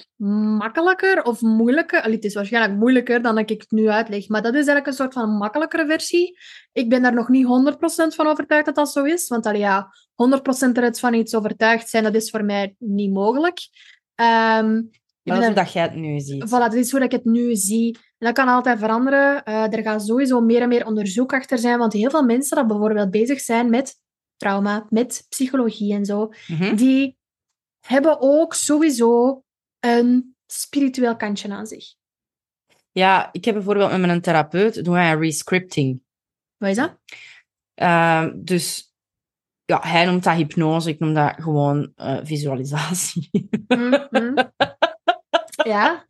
makkelijker 0.58 1.22
of 1.22 1.40
moeilijker. 1.40 2.02
Allee, 2.02 2.14
het 2.14 2.24
is 2.24 2.34
waarschijnlijk 2.34 2.78
moeilijker 2.78 3.22
dan 3.22 3.34
dat 3.34 3.50
ik 3.50 3.60
het 3.60 3.70
nu 3.70 3.88
uitleg, 3.88 4.28
maar 4.28 4.42
dat 4.42 4.52
is 4.52 4.56
eigenlijk 4.58 4.86
een 4.86 4.92
soort 4.92 5.12
van 5.12 5.30
makkelijkere 5.30 5.86
versie. 5.86 6.38
Ik 6.72 6.88
ben 6.88 7.02
daar 7.02 7.14
nog 7.14 7.28
niet 7.28 7.46
100% 7.46 8.14
van 8.14 8.26
overtuigd 8.26 8.64
dat 8.66 8.74
dat 8.74 8.92
zo 8.92 9.04
is, 9.04 9.28
want 9.28 9.46
allee, 9.46 9.60
ja, 9.60 9.88
100% 10.14 10.76
er 10.76 10.86
iets 10.86 11.00
van 11.00 11.14
iets 11.14 11.34
overtuigd 11.34 11.88
zijn, 11.88 12.04
dat 12.04 12.14
is 12.14 12.30
voor 12.30 12.44
mij 12.44 12.74
niet 12.78 13.12
mogelijk. 13.12 13.58
Maar 14.16 14.62
ben 14.62 14.90
dat 15.22 15.38
is 15.40 15.46
hoe 15.46 15.54
dat 15.54 15.72
jij 15.72 15.82
het 15.82 15.94
nu 15.94 16.20
ziet. 16.20 16.46
Voilà, 16.46 16.50
dat 16.50 16.74
is 16.74 16.90
hoe 16.90 17.00
ik 17.00 17.12
het 17.12 17.24
nu 17.24 17.54
zie. 17.54 17.94
En 17.94 18.26
dat 18.26 18.34
kan 18.34 18.48
altijd 18.48 18.78
veranderen. 18.78 19.44
Eh, 19.44 19.72
er 19.72 19.82
gaat 19.82 20.06
sowieso 20.06 20.40
meer 20.40 20.62
en 20.62 20.68
meer 20.68 20.86
onderzoek 20.86 21.32
achter 21.32 21.58
zijn, 21.58 21.78
want 21.78 21.92
heel 21.92 22.10
veel 22.10 22.24
mensen 22.24 22.56
dat 22.56 22.66
bijvoorbeeld 22.66 23.10
bezig 23.10 23.40
zijn 23.40 23.70
met 23.70 24.00
trauma, 24.36 24.86
met 24.88 25.26
psychologie 25.28 25.94
en 25.94 26.04
zo, 26.04 26.28
Mhm. 26.46 26.76
die 26.76 27.17
hebben 27.80 28.20
ook 28.20 28.54
sowieso 28.54 29.42
een 29.80 30.36
spiritueel 30.46 31.16
kantje 31.16 31.48
aan 31.48 31.66
zich. 31.66 31.94
Ja, 32.92 33.28
ik 33.32 33.44
heb 33.44 33.54
bijvoorbeeld 33.54 33.90
met 33.90 34.00
mijn 34.00 34.20
therapeut, 34.20 34.84
doen 34.84 34.94
wij 34.94 35.12
een 35.12 35.20
rescripting. 35.20 36.02
Wat 36.56 36.70
is 36.70 36.76
dat? 36.76 36.98
Ehm, 37.74 38.32
dus 38.34 38.94
ja, 39.64 39.80
hij 39.80 40.04
noemt 40.04 40.24
dat 40.24 40.36
hypnose, 40.36 40.88
ik 40.88 40.98
noem 40.98 41.14
dat 41.14 41.34
gewoon 41.36 41.92
eh, 41.96 42.18
visualisatie. 42.22 43.30
Hm, 43.66 44.06
hm. 44.10 44.34
Ja, 45.64 46.06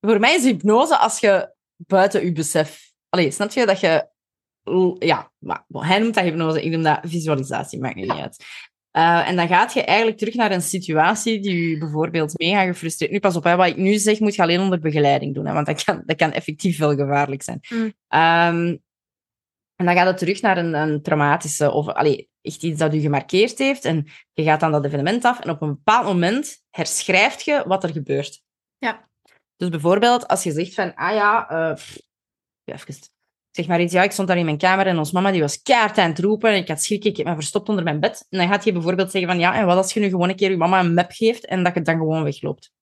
Voor 0.00 0.20
mij 0.20 0.34
is 0.34 0.44
hypnose 0.44 0.96
als 0.96 1.20
je 1.20 1.54
buiten 1.76 2.24
je 2.24 2.32
besef... 2.32 2.92
Allee, 3.08 3.30
snap 3.30 3.50
je 3.50 3.66
dat 3.66 3.80
je... 3.80 4.08
Ja, 4.98 5.32
maar 5.38 5.64
bon, 5.68 5.84
hij 5.84 5.98
noemt 5.98 6.14
dat 6.14 6.24
hypnose, 6.24 6.62
ik 6.62 6.70
noem 6.70 6.82
dat 6.82 6.98
visualisatie, 7.02 7.80
maakt 7.80 7.94
niet 7.94 8.10
uit. 8.10 8.44
Eh, 8.96 9.28
en 9.28 9.36
dan 9.36 9.48
gaat 9.48 9.72
je 9.72 9.84
eigenlijk 9.84 10.18
terug 10.18 10.34
naar 10.34 10.50
een 10.50 10.62
situatie 10.62 11.40
die 11.40 11.68
je 11.68 11.78
bijvoorbeeld 11.78 12.38
mega 12.38 12.64
gefrustreerd... 12.64 13.10
Nu, 13.10 13.20
pas 13.20 13.36
op, 13.36 13.44
hè, 13.44 13.56
wat 13.56 13.66
ik 13.66 13.76
nu 13.76 13.94
zeg, 13.94 14.20
moet 14.20 14.34
je 14.34 14.42
alleen 14.42 14.60
onder 14.60 14.80
begeleiding 14.80 15.34
doen, 15.34 15.46
hè, 15.46 15.52
want 15.52 15.66
dat 15.66 15.84
kan, 15.84 16.02
dat 16.06 16.16
kan 16.16 16.32
effectief 16.32 16.78
wel 16.78 16.94
gevaarlijk 16.94 17.42
zijn. 17.42 17.60
Mm. 17.68 17.92
Ehm, 18.08 18.76
en 19.76 19.84
dan 19.84 19.94
gaat 19.94 20.06
het 20.06 20.18
terug 20.18 20.40
naar 20.42 20.58
een, 20.58 20.74
een 20.74 21.02
traumatische... 21.02 21.70
Of 21.70 21.88
allee, 21.88 22.30
echt 22.42 22.62
iets 22.62 22.78
dat 22.78 22.92
je 22.92 23.00
gemarkeerd 23.00 23.58
heeft. 23.58 23.84
En 23.84 24.06
je 24.32 24.42
gaat 24.42 24.60
dan 24.60 24.72
dat 24.72 24.84
evenement 24.84 25.24
af 25.24 25.40
en 25.40 25.50
op 25.50 25.62
een 25.62 25.74
bepaald 25.74 26.06
moment 26.06 26.62
herschrijft 26.70 27.44
je 27.44 27.64
wat 27.66 27.84
er 27.84 27.90
gebeurt. 27.92 28.42
Ja. 28.78 29.08
Dus 29.56 29.68
bijvoorbeeld, 29.68 30.28
als 30.28 30.42
je 30.42 30.52
zegt 30.52 30.74
van, 30.74 30.94
ah 30.94 31.14
ja, 31.14 31.46
ja, 32.64 32.74
even, 32.74 32.94
zeg 33.56 33.66
maar 33.66 33.80
iets, 33.80 33.92
ja, 33.92 34.02
ik 34.02 34.10
stond 34.10 34.28
daar 34.28 34.38
in 34.38 34.44
mijn 34.44 34.58
kamer 34.58 34.86
en 34.86 34.98
ons 34.98 35.12
mama 35.12 35.30
die 35.30 35.40
was 35.40 35.62
keihard 35.62 35.98
aan 35.98 36.08
het 36.08 36.18
roepen 36.18 36.50
en 36.50 36.56
ik 36.56 36.68
had 36.68 36.82
schrik, 36.82 37.04
ik 37.04 37.16
heb 37.16 37.26
me 37.26 37.34
verstopt 37.34 37.68
onder 37.68 37.84
mijn 37.84 38.00
bed. 38.00 38.26
En 38.28 38.38
dan 38.38 38.48
gaat 38.48 38.64
je 38.64 38.72
bijvoorbeeld 38.72 39.10
zeggen 39.10 39.30
van, 39.30 39.40
ja, 39.40 39.54
en 39.54 39.66
wat 39.66 39.76
als 39.76 39.92
je 39.92 40.00
nu 40.00 40.08
gewoon 40.08 40.28
een 40.28 40.36
keer 40.36 40.50
je 40.50 40.56
mama 40.56 40.80
een 40.80 40.94
map 40.94 41.10
geeft 41.10 41.46
en 41.46 41.62
dat 41.62 41.74
je 41.74 41.82
dan 41.82 41.96
gewoon 41.96 42.22
wegloopt? 42.22 42.72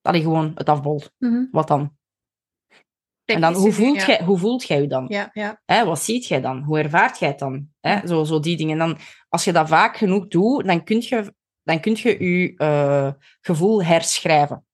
Dat 0.00 0.14
je 0.14 0.20
gewoon 0.20 0.52
het 0.54 0.68
afbolt. 0.68 1.12
Mhm. 1.18 1.44
Wat 1.50 1.68
dan? 1.68 1.96
En 3.24 3.40
dan, 3.40 3.54
hoe 3.54 3.72
voelt, 3.72 3.96
ja. 3.96 4.06
jij, 4.06 4.22
hoe 4.24 4.38
voelt 4.38 4.66
jij 4.66 4.80
je 4.80 4.86
dan? 4.86 5.04
Ja, 5.08 5.30
ja. 5.32 5.60
Hè, 5.64 5.84
wat 5.84 6.02
ziet 6.02 6.26
jij 6.26 6.40
dan? 6.40 6.62
Hoe 6.62 6.78
ervaart 6.78 7.18
jij 7.18 7.28
het 7.28 7.38
dan? 7.38 7.68
Hè? 7.80 8.06
Zo, 8.06 8.24
zo 8.24 8.40
die 8.40 8.56
dingen. 8.56 8.78
Dan, 8.78 8.98
als 9.28 9.44
je 9.44 9.52
dat 9.52 9.68
vaak 9.68 9.96
genoeg 9.96 10.28
doet, 10.28 10.64
dan 10.64 10.84
kun 10.84 11.00
je 11.00 11.32
dan 11.62 11.80
kun 11.80 11.96
je, 11.98 12.24
je 12.24 12.56
eh, 12.56 13.12
gevoel 13.40 13.84
herschrijven. 13.84 14.64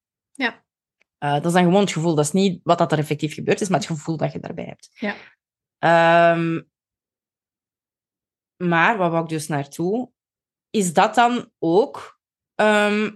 Eh, 1.18 1.32
dat 1.32 1.46
is 1.46 1.52
dan 1.52 1.62
gewoon 1.62 1.80
het 1.80 1.92
gevoel. 1.92 2.14
Dat 2.14 2.24
is 2.24 2.32
niet 2.32 2.60
wat 2.62 2.78
dat 2.78 2.92
er 2.92 2.98
effectief 2.98 3.34
gebeurd 3.34 3.60
is, 3.60 3.68
maar 3.68 3.78
het 3.78 3.88
gevoel 3.88 4.16
dat 4.16 4.32
je 4.32 4.38
daarbij 4.38 4.64
hebt. 4.64 4.90
Ja. 4.92 5.14
Ehm, 5.78 6.60
maar, 8.56 8.96
wat 8.96 9.10
wou 9.10 9.22
ik 9.22 9.28
dus 9.28 9.48
naartoe? 9.48 10.10
Is 10.70 10.92
dat 10.92 11.14
dan 11.14 11.50
ook 11.58 12.20
ehm, 12.54 13.10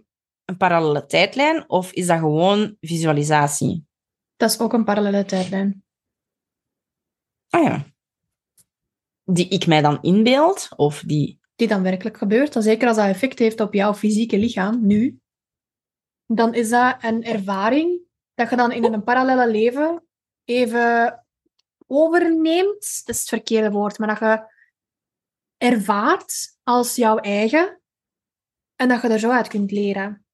een 0.44 0.56
parallele 0.56 1.06
tijdlijn 1.06 1.68
of 1.71 1.92
is 1.92 2.06
dat 2.06 2.18
gewoon 2.18 2.76
visualisatie? 2.80 3.87
Dat 4.37 4.50
is 4.50 4.59
ook 4.59 4.73
een 4.73 4.85
parallele 4.85 5.25
tijdlijn. 5.25 5.85
Ah 7.49 7.62
ja. 7.62 7.85
Die 9.25 9.49
ik 9.49 9.66
mij 9.66 9.80
dan 9.80 10.02
inbeeld, 10.02 10.68
of 10.76 11.02
die... 11.06 11.40
Die 11.54 11.68
dan 11.68 11.82
werkelijk 11.82 12.16
gebeurt. 12.16 12.56
Zeker 12.59 12.88
als 12.88 12.97
dat 12.97 13.06
effect 13.06 13.38
heeft 13.38 13.61
op 13.61 13.75
jouw 13.75 13.94
fysieke 13.94 14.38
lichaam, 14.38 14.87
nu, 14.87 15.21
dan 16.34 16.54
is 16.54 16.68
dat 16.68 16.96
een 17.00 17.24
ervaring 17.24 18.00
dat 18.34 18.50
je 18.50 18.56
dan 18.56 18.72
in 18.72 18.84
een 18.84 19.04
parallele 19.04 19.50
leven 19.50 20.06
even 20.44 21.24
overneemt. 21.86 23.02
Dat 23.04 23.14
is 23.14 23.20
het 23.20 23.28
verkeerde 23.28 23.70
woord, 23.70 23.98
maar 23.98 24.08
dat 24.08 24.18
je 24.18 24.50
ervaart 25.56 26.56
als 26.62 26.96
jouw 26.96 27.18
eigen 27.18 27.80
en 28.76 28.88
dat 28.88 29.02
je 29.02 29.08
er 29.08 29.18
zo 29.18 29.30
uit 29.30 29.48
kunt 29.48 29.70
leren. 29.70 30.24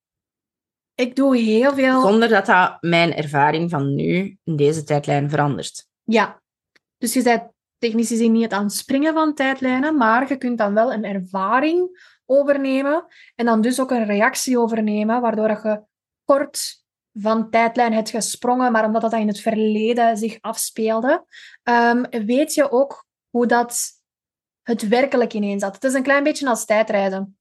Ik 0.94 1.16
doe 1.16 1.36
heel 1.36 1.74
veel... 1.74 2.00
Zonder 2.00 2.28
dat 2.28 2.46
dat 2.46 2.76
mijn 2.80 3.14
ervaring 3.14 3.70
van 3.70 3.94
nu 3.94 4.38
in 4.44 4.56
deze 4.56 4.84
tijdlijn 4.84 5.30
verandert. 5.30 5.86
Ja. 6.04 6.42
Dus 6.96 7.12
je 7.12 7.22
bent 7.22 7.52
technisch 7.78 8.08
gezien 8.08 8.32
niet 8.32 8.52
aan 8.52 8.62
het 8.62 8.72
springen 8.72 9.14
van 9.14 9.34
tijdlijnen, 9.34 9.96
maar 9.96 10.28
je 10.28 10.36
kunt 10.36 10.58
dan 10.58 10.74
wel 10.74 10.92
een 10.92 11.04
ervaring 11.04 11.90
overnemen 12.28 13.06
en 13.34 13.46
dan 13.46 13.60
dus 13.60 13.80
ook 13.80 13.90
een 13.90 14.04
reactie 14.04 14.58
overnemen, 14.58 15.20
waardoor 15.20 15.48
dat 15.48 15.62
je 15.62 15.82
kort 16.24 16.84
van 17.12 17.50
tijdlijn 17.50 17.92
hebt 17.92 18.10
gesprongen, 18.10 18.72
maar 18.72 18.84
omdat 18.84 19.02
dat 19.02 19.12
in 19.12 19.28
het 19.28 19.40
verleden 19.40 20.16
zich 20.16 20.40
afspeelde, 20.40 21.24
ehm, 21.62 22.24
weet 22.26 22.54
je 22.54 22.70
ook 22.70 23.06
hoe 23.30 23.46
dat 23.46 23.90
het 24.62 24.88
werkelijk 24.88 25.32
ineen 25.32 25.58
zat. 25.58 25.74
Het 25.74 25.84
is 25.84 25.94
een 25.94 26.02
klein 26.02 26.22
beetje 26.22 26.48
als 26.48 26.64
tijdreizen. 26.64 27.38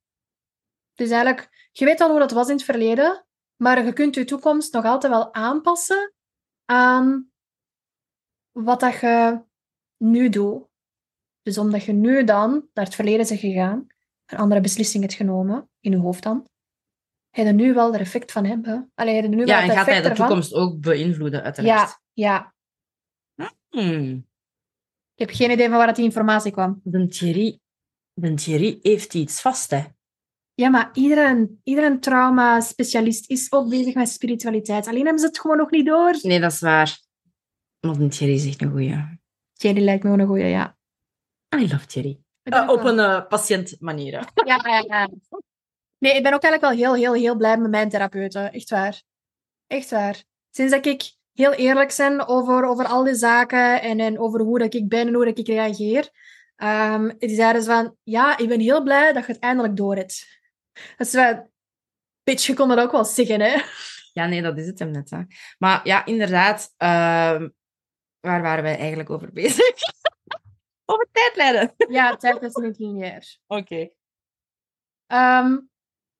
Dus 0.93 1.09
eigenlijk, 1.09 1.69
je 1.71 1.85
weet 1.85 2.01
al 2.01 2.09
hoe 2.09 2.19
dat 2.19 2.31
was 2.31 2.47
in 2.47 2.55
het 2.55 2.63
verleden, 2.63 3.25
maar 3.55 3.85
je 3.85 3.93
kunt 3.93 4.15
je 4.15 4.23
toekomst 4.23 4.73
nog 4.73 4.85
altijd 4.85 5.13
wel 5.13 5.33
aanpassen 5.33 6.13
aan 6.65 7.31
wat 8.51 8.79
dat 8.79 8.99
je 8.99 9.41
nu 9.97 10.29
doet. 10.29 10.65
Dus 11.41 11.57
omdat 11.57 11.83
je 11.83 11.93
nu 11.93 12.23
dan 12.23 12.69
naar 12.73 12.85
het 12.85 12.95
verleden 12.95 13.27
bent 13.27 13.39
gegaan, 13.39 13.87
een 14.27 14.37
andere 14.37 14.61
beslissing 14.61 15.03
hebt 15.03 15.15
genomen, 15.15 15.69
in 15.79 15.91
je 15.91 15.97
hoofd 15.97 16.23
dan, 16.23 16.47
ga 17.31 17.41
je 17.41 17.47
er 17.47 17.53
nu 17.53 17.73
wel 17.73 17.93
er 17.93 17.99
effect 17.99 18.31
van 18.31 18.45
hebben. 18.45 18.91
Allee, 18.95 19.15
je 19.15 19.21
er 19.21 19.29
nu 19.29 19.45
Ja, 19.45 19.45
wel 19.45 19.69
en 19.69 19.75
gaat 19.75 19.85
hij 19.85 20.01
de 20.01 20.09
ervan. 20.09 20.27
toekomst 20.27 20.53
ook 20.53 20.79
beïnvloeden, 20.81 21.43
uiteraard. 21.43 22.01
Ja, 22.13 22.53
ja. 23.35 23.45
Hmm. 23.69 24.25
Ik 25.15 25.27
heb 25.27 25.35
geen 25.35 25.51
idee 25.51 25.67
van 25.67 25.77
waar 25.77 25.87
dat 25.87 25.95
die 25.95 26.05
informatie 26.05 26.51
kwam. 26.51 26.81
De 26.83 27.07
Thierry, 27.07 27.59
de 28.13 28.33
Thierry 28.33 28.79
heeft 28.81 29.13
iets 29.13 29.41
vast, 29.41 29.71
hè. 29.71 29.83
Ja, 30.53 30.69
maar 30.69 30.89
iedere, 30.93 31.49
iedere 31.63 31.99
trauma-specialist 31.99 33.29
is 33.29 33.51
ook 33.51 33.69
bezig 33.69 33.93
met 33.93 34.09
spiritualiteit. 34.09 34.87
Alleen 34.87 35.03
hebben 35.03 35.19
ze 35.19 35.25
het 35.27 35.39
gewoon 35.39 35.57
nog 35.57 35.69
niet 35.69 35.85
door. 35.85 36.19
Nee, 36.21 36.39
dat 36.39 36.51
is 36.51 36.59
waar. 36.59 36.99
Maar 37.79 37.97
de 37.97 38.07
Thierry 38.07 38.35
is 38.35 38.45
echt 38.45 38.61
een 38.61 38.71
goeie. 38.71 39.19
Thierry 39.53 39.83
lijkt 39.83 40.03
me 40.03 40.09
gewoon 40.09 40.23
een 40.23 40.31
goeie, 40.31 40.45
ja. 40.45 40.77
I 41.55 41.67
love 41.71 41.85
Thierry. 41.85 42.19
Eh, 42.49 42.69
op 42.69 42.83
een 42.83 42.99
eh, 42.99 43.27
patiënt 43.27 43.75
manier, 43.79 44.13
hè. 44.13 44.43
Ja, 44.45 44.59
ja, 44.63 44.83
ja. 44.87 45.09
Nee, 45.97 46.13
ik 46.15 46.23
ben 46.23 46.33
ook 46.33 46.43
eigenlijk 46.43 46.61
wel 46.61 46.71
heel, 46.71 47.03
heel, 47.03 47.21
heel 47.21 47.35
blij 47.35 47.57
met 47.57 47.69
mijn 47.69 47.89
therapeuten. 47.89 48.51
Echt 48.51 48.69
waar. 48.69 49.01
Echt 49.67 49.89
waar. 49.89 50.23
Sinds 50.51 50.71
dat 50.71 50.85
ik 50.85 51.15
heel 51.33 51.53
eerlijk 51.53 51.93
ben 51.97 52.27
over, 52.27 52.65
over 52.65 52.85
al 52.85 53.03
die 53.03 53.15
zaken 53.15 53.81
en, 53.81 53.99
en 53.99 54.19
over 54.19 54.39
hoe 54.41 54.59
dat 54.59 54.73
ik 54.73 54.87
ben 54.87 55.07
en 55.07 55.13
hoe 55.13 55.25
dat 55.25 55.37
ik 55.37 55.47
reageer, 55.47 56.09
um, 56.57 57.15
die 57.17 57.35
zeiden 57.35 57.63
ze 57.63 57.69
van, 57.69 57.95
ja, 58.03 58.37
ik 58.37 58.47
ben 58.47 58.59
heel 58.59 58.83
blij 58.83 59.13
dat 59.13 59.25
je 59.25 59.31
het 59.31 59.41
eindelijk 59.41 59.75
door 59.75 59.95
hebt. 59.95 60.39
Dat 60.97 61.07
is 61.07 61.13
wel... 61.13 61.51
Bitch, 62.23 62.45
je 62.45 62.53
kon 62.53 62.67
dat 62.67 62.79
ook 62.79 62.91
wel 62.91 63.05
zeggen, 63.05 63.41
hè? 63.41 63.61
Ja, 64.13 64.25
nee, 64.25 64.41
dat 64.41 64.57
is 64.57 64.67
het 64.67 64.79
hem 64.79 64.91
net. 64.91 65.09
Hè. 65.09 65.21
Maar 65.57 65.79
ja, 65.83 66.05
inderdaad, 66.05 66.73
uh, 66.77 67.47
waar 68.19 68.41
waren 68.41 68.63
wij 68.63 68.77
eigenlijk 68.77 69.09
over 69.09 69.33
bezig? 69.33 69.75
ja, 71.89 72.15
tijd 72.15 72.41
is 72.41 72.55
niet 72.55 72.79
lineair. 72.79 73.37
Oké. 73.47 73.61
Okay. 73.61 75.43
Um, 75.43 75.69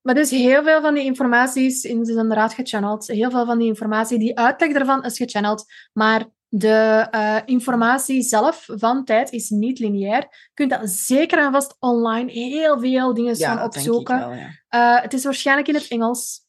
maar 0.02 0.16
dus 0.16 0.30
heel 0.30 0.64
veel 0.64 0.82
van 0.82 0.94
die 0.94 1.04
informatie 1.04 1.66
is 1.66 1.84
inderdaad 1.84 2.54
gechanneld. 2.54 3.08
Heel 3.08 3.32
veel 3.32 3.46
van 3.46 3.58
die 3.58 3.68
informatie, 3.68 4.20
die 4.20 4.38
uitleg 4.38 4.72
ervan 4.72 5.04
is 5.04 5.18
gechanneld. 5.18 5.66
Maar 5.94 6.26
de 6.50 7.08
uh, 7.12 7.38
informatie 7.46 8.22
zelf 8.22 8.64
van 8.66 9.04
tijd 9.04 9.32
is 9.32 9.50
niet 9.50 9.80
lineair. 9.80 10.22
Je 10.22 10.52
kunt 10.54 10.70
dat 10.70 10.90
zeker 10.90 11.38
en 11.38 11.52
vast 11.52 11.76
online 11.80 12.32
heel 12.32 12.80
veel 12.80 13.14
dingen 13.14 13.38
ja, 13.38 13.56
gaan 13.56 13.66
opzoeken. 13.66 14.20
Wel, 14.20 14.34
ja. 14.34 14.50
uh, 14.70 15.02
het 15.02 15.14
is 15.14 15.24
waarschijnlijk 15.24 15.68
in 15.68 15.76
het 15.76 15.88
Engels. 15.88 16.47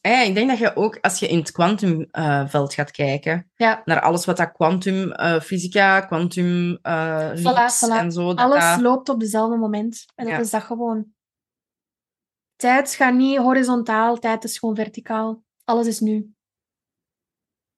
Ja, 0.00 0.22
ik 0.22 0.34
denk 0.34 0.48
dat 0.48 0.58
je 0.58 0.76
ook, 0.76 0.98
als 1.00 1.18
je 1.18 1.28
in 1.28 1.38
het 1.38 1.50
kwantumveld 1.50 2.70
uh, 2.70 2.76
gaat 2.76 2.90
kijken, 2.90 3.50
ja. 3.54 3.82
naar 3.84 4.00
alles 4.00 4.24
wat 4.24 4.36
dat 4.36 4.52
kwantumfysica, 4.52 6.00
kwantum 6.00 6.78
uh, 6.82 7.32
voilà, 7.34 7.72
voilà. 7.84 7.98
en 7.98 8.12
zo... 8.12 8.26
Dat 8.26 8.38
alles 8.38 8.64
dat... 8.64 8.80
loopt 8.80 9.08
op 9.08 9.20
dezelfde 9.20 9.56
moment. 9.56 10.04
En 10.14 10.24
dat 10.24 10.34
Ja. 10.34 10.40
is 10.40 10.50
dat 10.50 10.62
gewoon. 10.62 11.06
Tijd 12.56 12.94
gaat 12.94 13.14
niet 13.14 13.38
horizontaal, 13.38 14.18
tijd 14.18 14.44
is 14.44 14.58
gewoon 14.58 14.74
verticaal. 14.74 15.42
Alles 15.64 15.86
is 15.86 16.00
nu. 16.00 16.32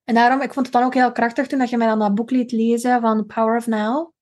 En 0.04 0.14
daarom, 0.14 0.40
ik 0.40 0.52
vond 0.52 0.66
het 0.66 0.74
dan 0.74 0.84
ook 0.84 0.94
heel 0.94 1.12
krachtig 1.12 1.46
toen 1.46 1.58
dat 1.58 1.70
je 1.70 1.76
mij 1.76 1.86
dan 1.86 1.98
dat 1.98 2.14
boek 2.14 2.30
liet 2.30 2.52
lezen 2.52 3.00
van 3.00 3.26
Power 3.26 3.56
of 3.56 3.66
Now. 3.66 4.12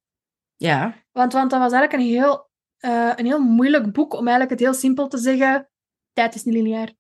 Ja, 0.57 0.95
Want, 1.13 1.33
want 1.33 1.51
dat 1.51 1.61
was 1.61 1.73
eigenlijk 1.73 1.93
een 1.93 2.09
heel, 2.09 2.51
uh, 2.81 3.13
een 3.17 3.27
heel 3.27 3.41
moeilijk 3.41 3.93
boek 3.93 4.13
om 4.13 4.29
eigenlijk 4.29 4.51
het 4.51 4.61
heel 4.61 4.75
simpel 4.75 5.09
te 5.09 5.19
zeggen. 5.19 5.71
Tijd 6.13 6.35
is 6.35 6.45
niet 6.45 6.55
lineair. 6.55 6.95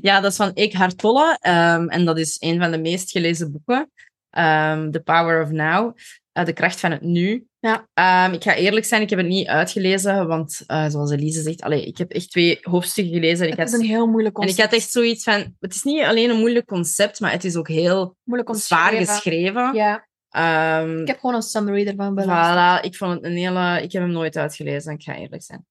Ja, 0.00 0.20
dat 0.20 0.30
is 0.30 0.36
van 0.36 0.52
Eckhart 0.52 0.98
Tolle. 0.98 1.38
Um, 1.42 1.88
en 1.88 2.04
dat 2.04 2.18
is 2.18 2.36
een 2.40 2.60
van 2.60 2.70
de 2.70 2.78
meest 2.78 3.10
gelezen 3.10 3.52
boeken. 3.52 3.90
Um, 4.38 4.90
The 4.90 5.00
Power 5.04 5.42
of 5.42 5.50
Now. 5.50 5.96
Uh, 6.38 6.44
de 6.44 6.52
kracht 6.52 6.80
van 6.80 6.90
het 6.90 7.00
nu. 7.00 7.46
Ja. 7.58 7.88
Um, 8.26 8.34
ik 8.34 8.42
ga 8.42 8.54
eerlijk 8.54 8.84
zijn, 8.84 9.02
ik 9.02 9.10
heb 9.10 9.18
het 9.18 9.28
niet 9.28 9.46
uitgelezen, 9.46 10.26
want 10.26 10.62
uh, 10.66 10.88
zoals 10.88 11.10
Elise 11.10 11.42
zegt, 11.42 11.62
allee, 11.62 11.86
ik 11.86 11.98
heb 11.98 12.10
echt 12.10 12.30
twee 12.30 12.58
hoofdstukken 12.62 13.14
gelezen. 13.14 13.46
En 13.46 13.52
ik 13.52 13.58
Het 13.58 13.70
had, 13.70 13.80
is 13.80 13.84
een 13.84 13.94
heel 13.94 14.06
moeilijk 14.06 14.36
en 14.36 14.42
concept. 14.42 14.58
ik 14.58 14.64
had 14.64 14.80
echt 14.80 14.90
zoiets 14.90 15.24
van, 15.24 15.54
het 15.60 15.74
is 15.74 15.82
niet 15.82 16.02
alleen 16.02 16.30
een 16.30 16.38
moeilijk 16.38 16.66
concept, 16.66 17.20
maar 17.20 17.30
het 17.30 17.44
is 17.44 17.56
ook 17.56 17.68
heel 17.68 18.16
moeilijk 18.22 18.56
zwaar 18.56 18.92
geschreven. 18.92 19.74
Ja, 19.74 20.06
Um, 20.36 21.00
ik 21.00 21.06
heb 21.06 21.18
gewoon 21.18 21.34
een 21.34 21.42
summary 21.42 21.86
ervan 21.86 22.14
beluisterd. 22.14 22.80
Voilà, 22.80 22.84
ik 22.84 22.96
vond 22.96 23.12
het 23.12 23.24
een 23.24 23.36
hele... 23.36 23.82
Ik 23.82 23.92
heb 23.92 24.02
hem 24.02 24.10
nooit 24.10 24.36
uitgelezen, 24.36 24.92
ik 24.92 25.02
ga 25.02 25.16
eerlijk 25.16 25.42
zijn. 25.42 25.66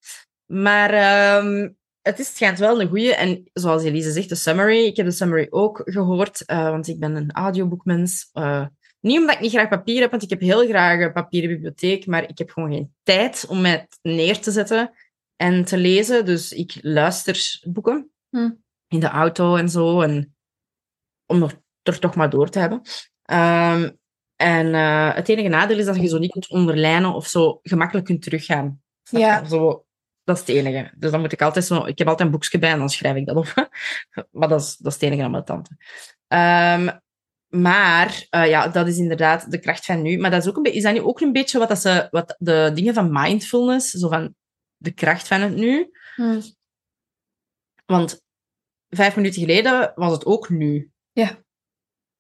Maar 0.46 1.38
um, 1.44 1.78
het, 2.04 2.20
is, 2.20 2.28
het 2.28 2.36
schijnt 2.36 2.60
wel 2.60 2.82
een 2.82 2.88
goeie. 2.88 3.16
En 3.16 3.50
zoals 3.54 3.84
Elise 3.84 4.12
zegt, 4.12 4.30
de 4.30 4.36
summary. 4.36 4.86
Ik 4.86 4.98
heb 4.98 5.06
de 5.06 5.12
summary 5.12 5.48
ook 5.50 5.82
gehoord, 5.86 6.44
uh, 6.46 6.70
want 6.70 6.88
ik 6.88 7.00
ben 7.00 7.16
een 7.16 7.32
audioboekmens. 7.32 8.30
Uh, 8.34 8.66
niet 9.00 9.20
omdat 9.20 9.36
ik 9.36 9.42
niet 9.42 9.52
graag 9.52 9.70
papier 9.70 10.02
heb, 10.02 10.12
want 10.12 10.24
ik 10.24 10.30
heb 10.30 10.40
heel 10.40 10.68
graag 10.68 11.00
een 11.00 11.14
papieren 11.14 11.50
bibliotheek, 11.50 12.06
maar 12.06 12.30
ik 12.30 12.38
heb 12.38 12.50
gewoon 12.50 12.72
geen 12.72 12.94
tijd 13.04 13.46
om 13.48 13.62
mij 13.62 13.88
neer 14.02 14.40
te 14.40 14.52
zetten 14.52 14.92
en 15.36 15.66
te 15.66 15.78
lezen. 15.78 16.26
Dus 16.26 16.52
ik 16.52 16.78
luister 16.82 17.60
boeken 17.68 18.12
hm. 18.30 18.52
in 18.88 19.00
de 19.00 19.08
auto 19.08 19.56
en 19.56 19.70
zo, 19.70 20.02
en 20.02 20.36
om 21.26 21.50
er 21.84 22.00
toch 22.00 22.16
maar 22.16 22.30
door 22.30 22.50
te 22.50 22.60
hebben. 22.60 22.82
Um, 23.32 23.98
en 24.36 24.68
uh, 24.68 25.14
het 25.16 25.30
enige 25.30 25.48
nadeel 25.48 25.78
is 25.78 25.86
dat 25.86 25.96
je 25.96 26.08
zo 26.08 26.18
niet 26.18 26.32
kunt 26.32 26.50
onderlijnen 26.50 27.14
of 27.14 27.28
zo 27.28 27.60
gemakkelijk 27.62 28.06
kunt 28.06 28.22
teruggaan. 28.22 28.82
Ja. 29.04 29.46
Zo, 29.46 29.86
dat 30.24 30.36
is 30.36 30.42
het 30.42 30.56
enige. 30.56 30.92
Dus 30.96 31.12
dan 31.12 31.20
moet 31.20 31.32
ik 31.32 31.42
altijd 31.42 31.66
zo... 31.66 31.86
Ik 31.86 31.98
heb 31.98 32.08
altijd 32.08 32.28
een 32.28 32.34
boekje 32.34 32.60
bij 32.60 32.72
en 32.72 32.78
dan 32.78 32.90
schrijf 32.90 33.16
ik 33.16 33.26
dat 33.26 33.36
op. 33.36 33.70
maar 34.32 34.48
dat 34.48 34.62
is, 34.62 34.78
dat 34.78 34.94
is 34.94 34.94
het 34.94 35.10
enige 35.10 35.24
aan 35.24 35.32
mijn 35.32 35.44
tante. 35.44 35.78
Um, 36.28 37.02
maar 37.62 38.28
uh, 38.30 38.48
ja, 38.48 38.68
dat 38.68 38.88
is 38.88 38.98
inderdaad 38.98 39.52
de 39.52 39.60
kracht 39.60 39.86
van 39.86 40.02
nu. 40.02 40.18
Maar 40.18 40.32
dat 40.32 40.42
is, 40.42 40.50
ook 40.50 40.58
een 40.58 40.74
is 40.74 40.84
dat 40.84 40.94
nu 40.94 41.02
ook 41.02 41.20
een 41.20 41.32
beetje 41.32 41.60
wat, 41.60 41.68
dat 41.68 41.80
ze, 41.80 42.08
wat 42.12 42.36
de 42.40 42.72
dingen 42.74 42.94
van 42.94 43.12
mindfulness, 43.12 43.90
zo 43.90 44.10
van 44.10 44.36
de 44.78 44.92
kracht 44.92 45.28
van 45.28 45.42
het 45.42 45.56
nu. 45.56 45.92
Hm. 46.16 46.42
Want 47.86 48.22
vijf 48.90 49.16
minuten 49.16 49.42
geleden 49.42 49.92
was 49.96 50.12
het 50.12 50.26
ook 50.26 50.50
nu. 50.50 50.92
Ja. 51.12 51.44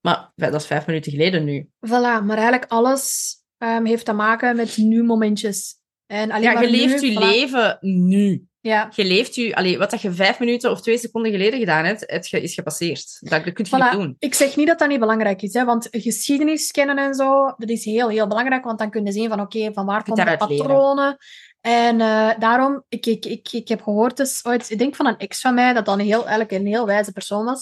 Maar 0.01 0.31
dat 0.35 0.53
is 0.53 0.65
vijf 0.65 0.85
minuten 0.85 1.11
geleden 1.11 1.43
nu. 1.43 1.69
Voilà, 1.87 2.23
maar 2.23 2.37
eigenlijk 2.37 2.71
alles 2.71 3.35
um, 3.57 3.85
heeft 3.85 4.05
te 4.05 4.13
maken 4.13 4.55
met 4.55 4.77
nu-momentjes. 4.77 5.81
En 6.07 6.31
alleen 6.31 6.43
ja, 6.43 6.53
maar 6.53 6.63
je 6.63 6.69
leeft 6.69 7.01
je 7.01 7.19
leven 7.19 7.77
nu. 7.81 8.47
Ja. 8.61 8.89
Je 8.95 9.05
leeft 9.05 9.35
je... 9.35 9.55
Allee, 9.55 9.77
wat 9.77 9.91
dat 9.91 10.01
je 10.01 10.11
vijf 10.11 10.39
minuten 10.39 10.71
of 10.71 10.81
twee 10.81 10.97
seconden 10.97 11.31
geleden 11.31 11.59
gedaan 11.59 11.85
hebt, 11.85 12.03
het 12.05 12.27
ge, 12.27 12.41
is 12.41 12.53
gepasseerd. 12.53 13.17
Dat, 13.19 13.43
dat 13.43 13.53
kun 13.53 13.65
je 13.69 13.77
Voilà. 13.77 13.91
niet 13.91 13.91
doen. 13.91 14.15
Ik 14.19 14.33
zeg 14.33 14.55
niet 14.55 14.67
dat 14.67 14.79
dat 14.79 14.87
niet 14.87 14.99
belangrijk 14.99 15.41
is, 15.41 15.53
hè, 15.53 15.65
want 15.65 15.87
geschiedenis 15.91 16.71
kennen 16.71 16.97
en 16.97 17.13
zo, 17.13 17.53
dat 17.57 17.69
is 17.69 17.85
heel, 17.85 18.09
heel 18.09 18.27
belangrijk, 18.27 18.63
want 18.63 18.79
dan 18.79 18.89
kun 18.89 19.05
je 19.05 19.11
zien 19.11 19.29
van, 19.29 19.39
oké, 19.39 19.57
okay, 19.57 19.73
van 19.73 19.85
waar 19.85 20.03
komen 20.03 20.25
de 20.25 20.31
leren. 20.47 20.57
patronen. 20.57 21.17
En 21.61 21.99
uh, 21.99 22.29
daarom, 22.39 22.83
ik, 22.89 23.05
ik, 23.05 23.25
ik, 23.25 23.47
ik 23.51 23.67
heb 23.67 23.81
gehoord, 23.81 24.17
dus 24.17 24.45
ooit, 24.45 24.69
ik 24.69 24.77
denk 24.77 24.95
van 24.95 25.05
een 25.05 25.17
ex 25.17 25.41
van 25.41 25.53
mij, 25.53 25.73
dat 25.73 25.85
dan 25.85 25.99
een 25.99 26.05
heel, 26.05 26.21
eigenlijk 26.21 26.51
een 26.51 26.67
heel 26.67 26.85
wijze 26.85 27.11
persoon 27.11 27.45
was. 27.45 27.61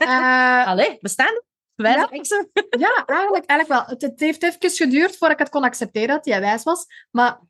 Uh, 0.00 0.66
Allee, 0.70 0.98
bestaan? 1.00 1.42
Wijze 1.74 1.98
Ja. 1.98 2.08
exen? 2.18 2.50
ja, 2.78 3.04
eigenlijk, 3.06 3.44
eigenlijk 3.44 3.68
wel. 3.68 3.82
Het, 3.86 4.02
het 4.02 4.20
heeft 4.20 4.42
even 4.42 4.70
geduurd 4.70 5.16
voordat 5.16 5.30
ik 5.30 5.38
het 5.38 5.48
kon 5.48 5.64
accepteren 5.64 6.08
dat 6.08 6.24
hij 6.24 6.40
wijs 6.40 6.62
was, 6.62 6.86
maar... 7.10 7.40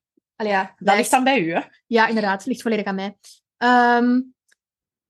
Allee, 0.41 0.53
ja, 0.53 0.75
Dat 0.79 0.97
ligt 0.97 1.11
dan 1.11 1.25
bij 1.25 1.41
u, 1.41 1.53
hè? 1.53 1.61
Ja, 1.87 2.07
inderdaad, 2.07 2.47
ligt 2.47 2.63
volledig 2.63 2.85
aan 2.85 2.95
mij. 2.95 3.17
Um, 3.99 4.35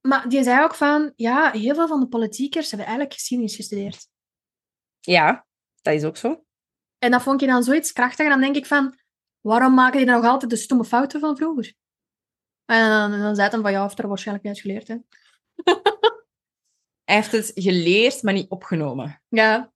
maar 0.01 0.29
die 0.29 0.43
zei 0.43 0.63
ook 0.63 0.75
van, 0.75 1.13
ja, 1.15 1.51
heel 1.51 1.75
veel 1.75 1.87
van 1.87 1.99
de 1.99 2.07
politiekers 2.07 2.69
hebben 2.69 2.87
eigenlijk 2.87 3.17
geschiedenis 3.17 3.55
gestudeerd. 3.55 4.07
Ja, 4.99 5.45
dat 5.81 5.93
is 5.93 6.03
ook 6.03 6.17
zo. 6.17 6.45
En 6.97 7.11
dat 7.11 7.21
vond 7.21 7.41
ik 7.41 7.47
dan 7.47 7.63
zoiets 7.63 7.91
krachtig. 7.91 8.25
En 8.25 8.31
dan 8.31 8.41
denk 8.41 8.55
ik 8.55 8.65
van, 8.65 8.99
waarom 9.39 9.73
maken 9.73 9.97
die 9.97 10.05
dan 10.05 10.21
nog 10.21 10.31
altijd 10.31 10.51
de 10.51 10.57
stomme 10.57 10.85
fouten 10.85 11.19
van 11.19 11.37
vroeger? 11.37 11.73
En 12.65 12.89
dan, 12.89 13.19
dan 13.19 13.35
zei 13.35 13.49
hij 13.49 13.59
van, 13.59 13.71
ja, 13.71 13.83
heeft 13.83 13.99
er 13.99 14.07
waarschijnlijk 14.07 14.47
niet 14.47 14.61
geleerd, 14.61 14.87
hè. 14.87 14.95
Hij 17.03 17.15
heeft 17.15 17.31
het 17.31 17.51
geleerd, 17.53 18.23
maar 18.23 18.33
niet 18.33 18.49
opgenomen. 18.49 19.21
Ja. 19.27 19.73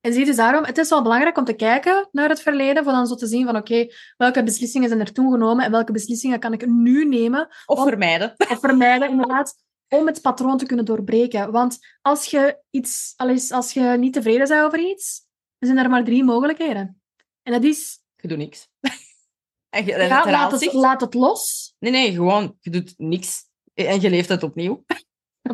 En 0.00 0.12
zie 0.12 0.24
dus 0.24 0.36
daarom, 0.36 0.64
het 0.64 0.78
is 0.78 0.88
wel 0.88 1.02
belangrijk 1.02 1.38
om 1.38 1.44
te 1.44 1.52
kijken 1.52 2.08
naar 2.12 2.28
het 2.28 2.40
verleden, 2.40 2.84
voor 2.84 2.92
dan 2.92 3.06
zo 3.06 3.14
te 3.14 3.26
zien 3.26 3.46
van, 3.46 3.56
oké, 3.56 3.72
okay, 3.72 3.92
welke 4.16 4.42
beslissingen 4.42 4.88
zijn 4.88 5.00
er 5.00 5.12
toen 5.12 5.32
genomen 5.32 5.64
en 5.64 5.70
welke 5.70 5.92
beslissingen 5.92 6.40
kan 6.40 6.52
ik 6.52 6.66
nu 6.66 7.04
nemen. 7.04 7.48
Of 7.66 7.78
om, 7.78 7.88
vermijden. 7.88 8.34
Of 8.52 8.60
vermijden, 8.60 9.10
inderdaad, 9.10 9.54
om 9.88 10.06
het 10.06 10.22
patroon 10.22 10.58
te 10.58 10.66
kunnen 10.66 10.84
doorbreken. 10.84 11.52
Want 11.52 11.78
als 12.00 12.24
je, 12.24 12.62
iets, 12.70 13.14
als 13.50 13.72
je 13.72 13.80
niet 13.80 14.12
tevreden 14.12 14.48
bent 14.48 14.64
over 14.64 14.78
iets, 14.78 15.26
dan 15.58 15.70
zijn 15.70 15.84
er 15.84 15.90
maar 15.90 16.04
drie 16.04 16.24
mogelijkheden. 16.24 17.02
En 17.42 17.52
dat 17.52 17.64
is... 17.64 17.98
Je 18.16 18.28
doet 18.28 18.38
niks. 18.38 18.68
en 19.76 19.84
je, 19.84 19.96
ja, 19.96 20.30
laat, 20.30 20.60
het, 20.60 20.72
laat 20.72 21.00
het 21.00 21.14
los. 21.14 21.74
Nee, 21.78 21.92
nee, 21.92 22.12
gewoon, 22.12 22.56
je 22.60 22.70
doet 22.70 22.94
niks. 22.96 23.46
En 23.74 24.00
je 24.00 24.10
leeft 24.10 24.28
het 24.28 24.42
opnieuw. 24.42 24.84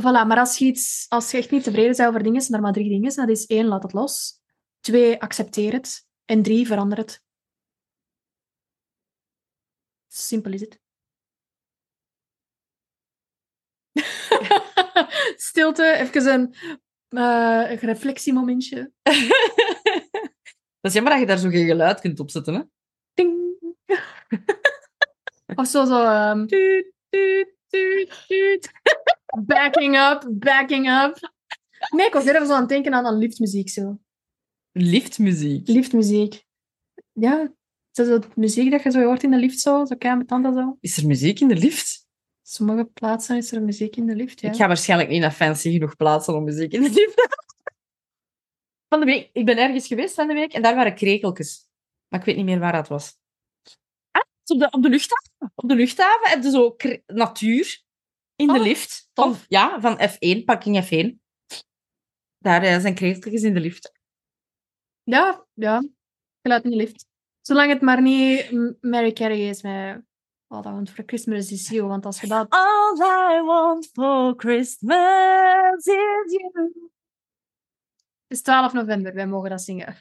Voilà, 0.01 0.27
maar 0.27 0.39
als 0.39 0.59
je, 0.59 0.65
iets, 0.65 1.07
als 1.09 1.31
je 1.31 1.39
echt 1.39 1.51
niet 1.51 1.63
tevreden 1.63 1.97
bent 1.97 2.09
over 2.09 2.23
dingen, 2.23 2.41
zijn 2.41 2.57
er 2.57 2.61
maar 2.61 2.73
drie 2.73 2.89
dingen. 2.89 3.15
Dat 3.15 3.29
is 3.29 3.47
één, 3.47 3.67
laat 3.67 3.83
het 3.83 3.93
los. 3.93 4.41
Twee, 4.81 5.21
accepteer 5.21 5.73
het. 5.73 6.07
En 6.25 6.43
drie, 6.43 6.67
verander 6.67 6.99
het. 6.99 7.23
Simpel 10.07 10.53
is 10.53 10.61
het. 10.61 10.81
Stilte, 15.49 15.93
even 15.93 16.33
een, 16.33 16.55
uh, 17.09 17.71
een 17.71 17.79
reflectiemomentje. 17.79 18.93
Dat 20.81 20.93
is 20.93 20.99
jammer 20.99 21.13
dat 21.13 21.21
je 21.21 21.27
daar 21.27 21.39
zo 21.39 21.49
geen 21.49 21.67
geluid 21.67 22.01
kunt 22.01 22.21
opzetten, 22.21 22.55
hè? 22.55 22.63
Ding. 23.15 23.59
of 25.61 25.67
zo, 25.67 25.85
zo... 25.85 26.31
Um... 26.31 26.47
Tuut, 26.47 26.93
tuut, 27.09 27.55
tuut, 27.69 28.25
tuut. 28.27 28.71
Backing 29.41 29.97
up, 29.97 30.29
backing 30.31 30.89
up. 30.89 31.33
Nee, 31.91 32.07
ik 32.07 32.13
was 32.13 32.27
even 32.27 32.47
zo 32.47 32.53
aan 32.53 32.61
het 32.61 32.69
denken 32.69 32.95
aan, 32.95 33.07
aan 33.07 33.19
liftmuziek. 33.19 33.69
Zo. 33.69 33.99
Liftmuziek? 34.73 35.69
Liftmuziek. 35.69 36.45
Ja, 37.13 37.43
is 37.91 38.07
dat 38.07 38.07
zo 38.07 38.31
muziek 38.35 38.71
dat 38.71 38.83
je 38.83 38.91
zo 38.91 39.03
hoort 39.03 39.23
in 39.23 39.31
de 39.31 39.37
lift, 39.37 39.61
zo, 39.61 39.85
zo 39.85 39.97
met 40.17 40.29
tanden 40.29 40.55
zo. 40.55 40.77
Is 40.81 40.97
er 40.97 41.07
muziek 41.07 41.41
in 41.41 41.49
de 41.49 41.57
lift? 41.57 42.07
Sommige 42.43 42.85
plaatsen 42.85 43.37
is 43.37 43.53
er 43.53 43.63
muziek 43.63 43.97
in 43.97 44.07
de 44.07 44.17
lift, 44.17 44.41
ja. 44.41 44.49
Ik 44.49 44.57
ga 44.57 44.67
waarschijnlijk 44.67 45.11
niet 45.11 45.21
naar 45.21 45.33
fancy 45.33 45.73
genoeg 45.73 45.97
plaatsen 45.97 46.35
om 46.35 46.45
muziek 46.45 46.73
in 46.73 46.83
de 46.83 46.91
lift 46.91 47.17
te 47.17 47.29
Van 48.89 49.01
de 49.01 49.07
week, 49.07 49.31
ik 49.33 49.45
ben 49.45 49.59
ergens 49.59 49.87
geweest 49.87 50.15
van 50.15 50.29
de 50.29 50.35
week 50.35 50.53
en 50.53 50.63
daar 50.63 50.75
waren 50.75 50.95
krekeltjes. 50.95 51.69
Maar 52.09 52.21
ik 52.21 52.27
weet 52.27 52.37
niet 52.37 52.45
meer 52.45 52.59
waar 52.59 52.73
dat 52.73 52.89
was. 52.89 53.17
Ah, 54.11 54.23
op 54.47 54.59
de, 54.59 54.71
op 54.71 54.83
de 54.83 54.89
luchthaven. 54.89 55.53
Op 55.55 55.69
de 55.69 55.75
luchthaven 55.75 56.31
heb 56.31 56.43
je 56.43 56.51
zo 56.51 56.77
natuur 57.07 57.84
in 58.49 58.55
de 58.55 58.61
Oh, 58.61 58.67
lift. 58.67 59.11
Van, 59.13 59.33
tof. 59.33 59.45
ja, 59.49 59.81
van 59.81 60.01
F1, 60.01 60.45
parking 60.45 60.85
F1. 60.85 61.23
Daar 62.39 62.63
eh, 62.63 62.81
zijn 62.81 62.95
kreefteltjes 62.95 63.43
in 63.43 63.55
de 63.55 63.61
lift. 63.61 63.93
Ja, 65.03 65.47
ja. 65.53 65.85
Geluid 66.43 66.65
in 66.65 66.71
de 66.71 66.77
lift. 66.77 67.07
Zolang 67.41 67.71
het 67.71 67.81
maar 67.81 68.03
niet 68.03 68.51
Mary 68.81 69.13
Carey 69.13 69.49
is 69.49 69.63
met... 69.63 70.03
Oh, 70.47 70.63
dat 70.63 70.73
want 70.73 70.91
voor 70.91 71.05
Christmas 71.07 71.53
is 71.53 71.69
you. 71.69 71.87
Want 71.87 72.07
als 72.07 72.21
je 72.21 72.27
dat... 72.27 72.47
All 72.49 72.97
I 73.39 73.43
want 73.43 73.91
for 73.93 74.35
Christmas 74.37 75.87
is 75.87 76.33
you. 76.33 76.73
Het 78.27 78.37
is 78.37 78.43
12 78.43 78.73
november, 78.73 79.15
wij 79.15 79.27
mogen 79.27 79.51
dat 79.51 79.63
zingen. 79.63 79.97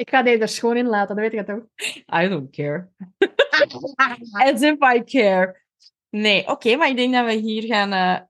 Ik 0.00 0.10
ga 0.10 0.22
deze 0.22 0.38
er 0.42 0.48
schoon 0.48 0.76
in 0.76 0.86
laten, 0.86 1.16
dat 1.16 1.24
weet 1.30 1.32
je 1.32 1.44
toch? 1.44 1.62
I 2.22 2.28
don't 2.28 2.50
care. 2.50 2.88
As 4.52 4.62
if 4.62 4.76
I 4.94 5.02
care. 5.04 5.60
Nee, 6.10 6.48
oké, 6.48 6.76
maar 6.76 6.88
ik 6.88 6.96
denk 6.96 7.14
dat 7.14 7.24
we 7.24 7.32
hier 7.32 7.62
gaan... 7.62 7.92
eh, 7.92 8.20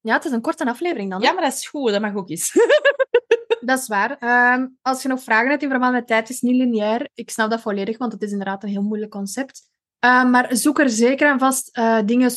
Ja, 0.00 0.14
het 0.14 0.24
is 0.24 0.30
een 0.30 0.40
korte 0.40 0.64
aflevering 0.66 1.10
dan. 1.10 1.20
hè? 1.20 1.26
Ja, 1.26 1.32
maar 1.32 1.42
dat 1.44 1.52
is 1.52 1.68
goed, 1.68 1.90
dat 1.90 2.00
mag 2.00 2.14
ook 2.14 2.30
eens. 2.30 2.52
Dat 3.60 3.78
is 3.78 3.88
waar. 3.88 4.16
Ehm, 4.18 4.66
als 4.82 5.02
je 5.02 5.08
nog 5.08 5.22
vragen 5.22 5.50
hebt 5.50 5.62
in 5.62 5.68
verband 5.68 5.92
met 5.92 6.06
tijd, 6.06 6.28
is 6.28 6.40
niet 6.40 6.56
lineair. 6.56 7.08
Ik 7.14 7.30
snap 7.30 7.50
dat 7.50 7.60
volledig, 7.60 7.98
want 7.98 8.12
het 8.12 8.22
is 8.22 8.30
inderdaad 8.30 8.62
een 8.62 8.68
heel 8.68 8.82
moeilijk 8.82 9.10
concept. 9.10 9.62
Ehm, 9.98 10.30
maar 10.30 10.56
zoek 10.56 10.78
er 10.78 10.90
zeker 10.90 11.28
en 11.30 11.38
vast 11.38 11.68
eh, 11.76 11.98
dingen 12.04 12.30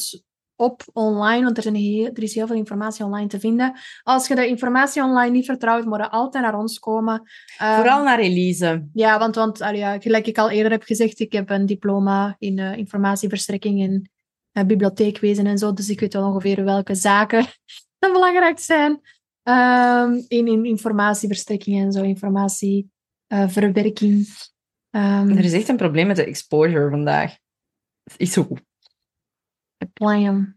op 0.58 0.84
online, 0.94 1.44
want 1.44 1.58
er, 1.58 1.64
zijn 1.64 1.76
heel, 1.76 2.10
er 2.14 2.24
is 2.24 2.36
heel 2.36 2.48
veel 2.48 2.56
informatie 2.56 3.06
online 3.06 3.28
te 3.28 3.40
vinden. 3.40 3.80
Als 4.04 4.28
je 4.28 4.36
de 4.36 4.48
informatie 4.48 5.04
online 5.04 5.32
niet 5.32 5.46
vertrouwt, 5.46 5.86
moet 5.86 5.98
je 5.98 6.10
altijd 6.10 6.44
naar 6.44 6.58
ons 6.58 6.80
komen. 6.80 7.22
Ehm, 7.58 7.76
Vooral 7.76 8.04
naar 8.04 8.20
Elise. 8.20 8.88
Ja, 8.94 9.20
want, 9.20 9.36
want 9.36 9.62
allee, 9.62 9.80
ja, 9.80 10.00
gelijk 10.00 10.28
ik 10.28 10.38
al 10.38 10.50
eerder 10.50 10.72
heb 10.72 10.84
gezegd, 10.84 11.20
ik 11.20 11.32
heb 11.32 11.50
een 11.50 11.66
diploma 11.66 12.36
in 12.40 12.60
eh, 12.60 12.78
informatieverstrekking 12.78 13.82
en 13.82 14.12
eh, 14.52 14.64
bibliotheekwezen 14.64 15.46
en 15.46 15.58
zo, 15.58 15.74
dus 15.74 15.90
ik 15.90 16.00
weet 16.00 16.14
wel 16.14 16.28
ongeveer 16.28 16.64
welke 16.64 16.96
zaken 16.96 17.46
dan 18.00 18.12
belangrijk 18.12 18.60
zijn 18.60 19.02
ehm, 19.44 20.14
in, 20.28 20.48
in 20.48 20.66
informatieverstrekking 20.66 21.80
en 21.80 21.92
zo, 21.92 22.04
informatieverwerking. 22.04 24.28
Ehm 24.90 25.30
Er 25.30 25.44
is 25.44 25.54
echt 25.54 25.68
een 25.68 25.78
probleem 25.78 26.08
met 26.08 26.16
de 26.16 26.26
exposure 26.26 26.90
vandaag. 26.90 27.38
Het 28.04 28.16
is 28.18 28.32
zo. 28.32 28.48
Plan. 29.94 30.56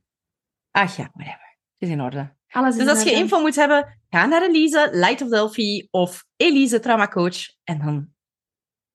Ach 0.71 0.97
ja, 0.97 1.11
whatever. 1.13 1.57
Het 1.79 1.89
is 1.89 1.89
in 1.89 2.01
orde. 2.01 2.35
Alles 2.49 2.77
Dus 2.77 2.89
als 2.89 3.03
je 3.03 3.13
info 3.13 3.41
moet 3.41 3.55
hebben, 3.57 4.01
ga 4.09 4.27
naar 4.27 4.43
Elise, 4.43 4.89
Light 4.93 5.23
of 5.23 5.29
Delphi 5.29 5.89
of 5.91 6.25
Elise 6.37 6.81
Trauma 6.81 7.09
Coach. 7.09 7.55
En 7.65 7.79
dan 7.79 8.09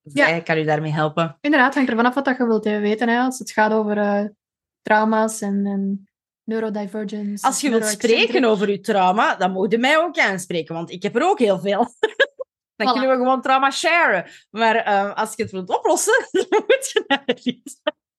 Ja. 0.02 0.26
zij 0.26 0.42
kan 0.42 0.58
u 0.58 0.64
daarmee 0.64 0.92
helpen. 0.92 1.38
Inderdaad, 1.40 1.74
hangt 1.74 1.90
er 1.90 1.96
vanaf 1.96 2.14
wat 2.14 2.24
dat 2.24 2.36
je 2.36 2.46
wilt 2.46 2.64
weten. 2.64 3.08
Hè, 3.08 3.20
als 3.20 3.38
het 3.38 3.50
gaat 3.50 3.72
over 3.72 3.98
eh, 3.98 4.24
trauma's 4.82 5.40
en, 5.40 5.66
en 5.66 6.08
neurodivergence. 6.44 7.46
Als 7.46 7.60
je 7.60 7.70
wilt 7.70 7.84
spreken 7.86 8.44
over 8.44 8.70
je 8.70 8.80
trauma, 8.80 9.36
dan 9.36 9.52
moet 9.52 9.72
je 9.72 9.78
mij 9.78 9.98
ook 9.98 10.18
aanspreken, 10.18 10.74
want 10.74 10.90
ik 10.90 11.02
heb 11.02 11.16
er 11.16 11.22
ook 11.28 11.38
heel 11.38 11.58
veel. 11.58 11.78
Dan 12.76 12.88
Voilà. 12.88 12.92
kunnen 12.92 13.10
we 13.10 13.16
gewoon 13.16 13.42
trauma 13.42 13.70
sharen. 13.70 14.30
Maar 14.50 14.76
eh, 14.76 15.14
als 15.14 15.34
je 15.36 15.42
het 15.42 15.52
wilt 15.52 15.68
oplossen, 15.78 16.28
dan 16.32 16.46
moet 16.66 16.90
je 16.92 17.04
naar 17.06 17.22
Elise. 17.24 17.76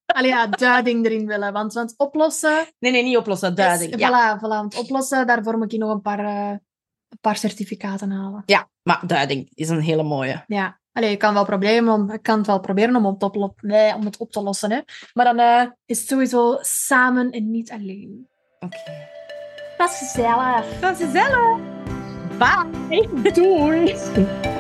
Allee, 0.08 0.30
ja, 0.30 0.48
duiding 0.48 1.06
erin 1.06 1.26
willen. 1.28 1.54
Want, 1.54 1.74
want 1.74 1.94
oplossen... 1.98 2.66
Nee, 2.80 2.92
nee, 2.92 3.04
niet 3.04 3.18
oplossen, 3.18 3.56
duiding. 3.56 3.94
Is, 3.94 4.00
Ja. 4.00 4.10
voilà, 4.10 4.40
voilà. 4.40 4.48
Want 4.48 4.78
oplossen, 4.78 5.28
daarvoor 5.28 5.58
moet 5.58 5.72
je 5.72 5.78
nog 5.78 5.92
een 5.94 6.02
paar, 6.02 6.20
eh, 6.20 6.50
een 7.10 7.18
paar 7.22 7.38
certificaten 7.38 8.12
halen. 8.12 8.44
ja, 8.46 8.70
maar 8.84 9.02
duiding 9.08 9.50
is 9.54 9.70
een 9.70 9.82
hele 9.82 10.04
mooie. 10.04 10.44
Ja. 10.48 10.80
Allee, 10.92 11.10
je 11.10 11.18
kan 11.18 11.34
wel 11.34 11.46
problemen 11.46 11.94
om, 11.94 12.12
je 12.12 12.20
kan 12.20 12.38
het 12.38 12.48
wel 12.48 12.60
proberen 12.60 12.96
om, 12.96 13.06
het 13.06 13.24
op, 13.24 13.62
nee, 13.62 13.96
om 13.96 14.06
het 14.06 14.18
op 14.18 14.32
te 14.32 14.42
lossen. 14.42 14.72
Hè. 14.72 14.80
Maar 15.14 15.26
dan 15.26 15.40
eh, 15.40 15.66
is 15.86 16.00
het 16.00 16.08
sowieso 16.08 16.58
samen 16.62 17.32
en 17.32 17.52
niet 17.52 17.72
alleen. 17.72 18.28
Oké. 18.60 18.78
Dat 19.78 19.90
is 19.90 19.98
gezellig. 19.98 20.80
Dat 20.80 21.00
is 21.00 21.06
gezellig. 21.06 21.58
Bye. 22.38 23.32
Doei. 23.34 23.96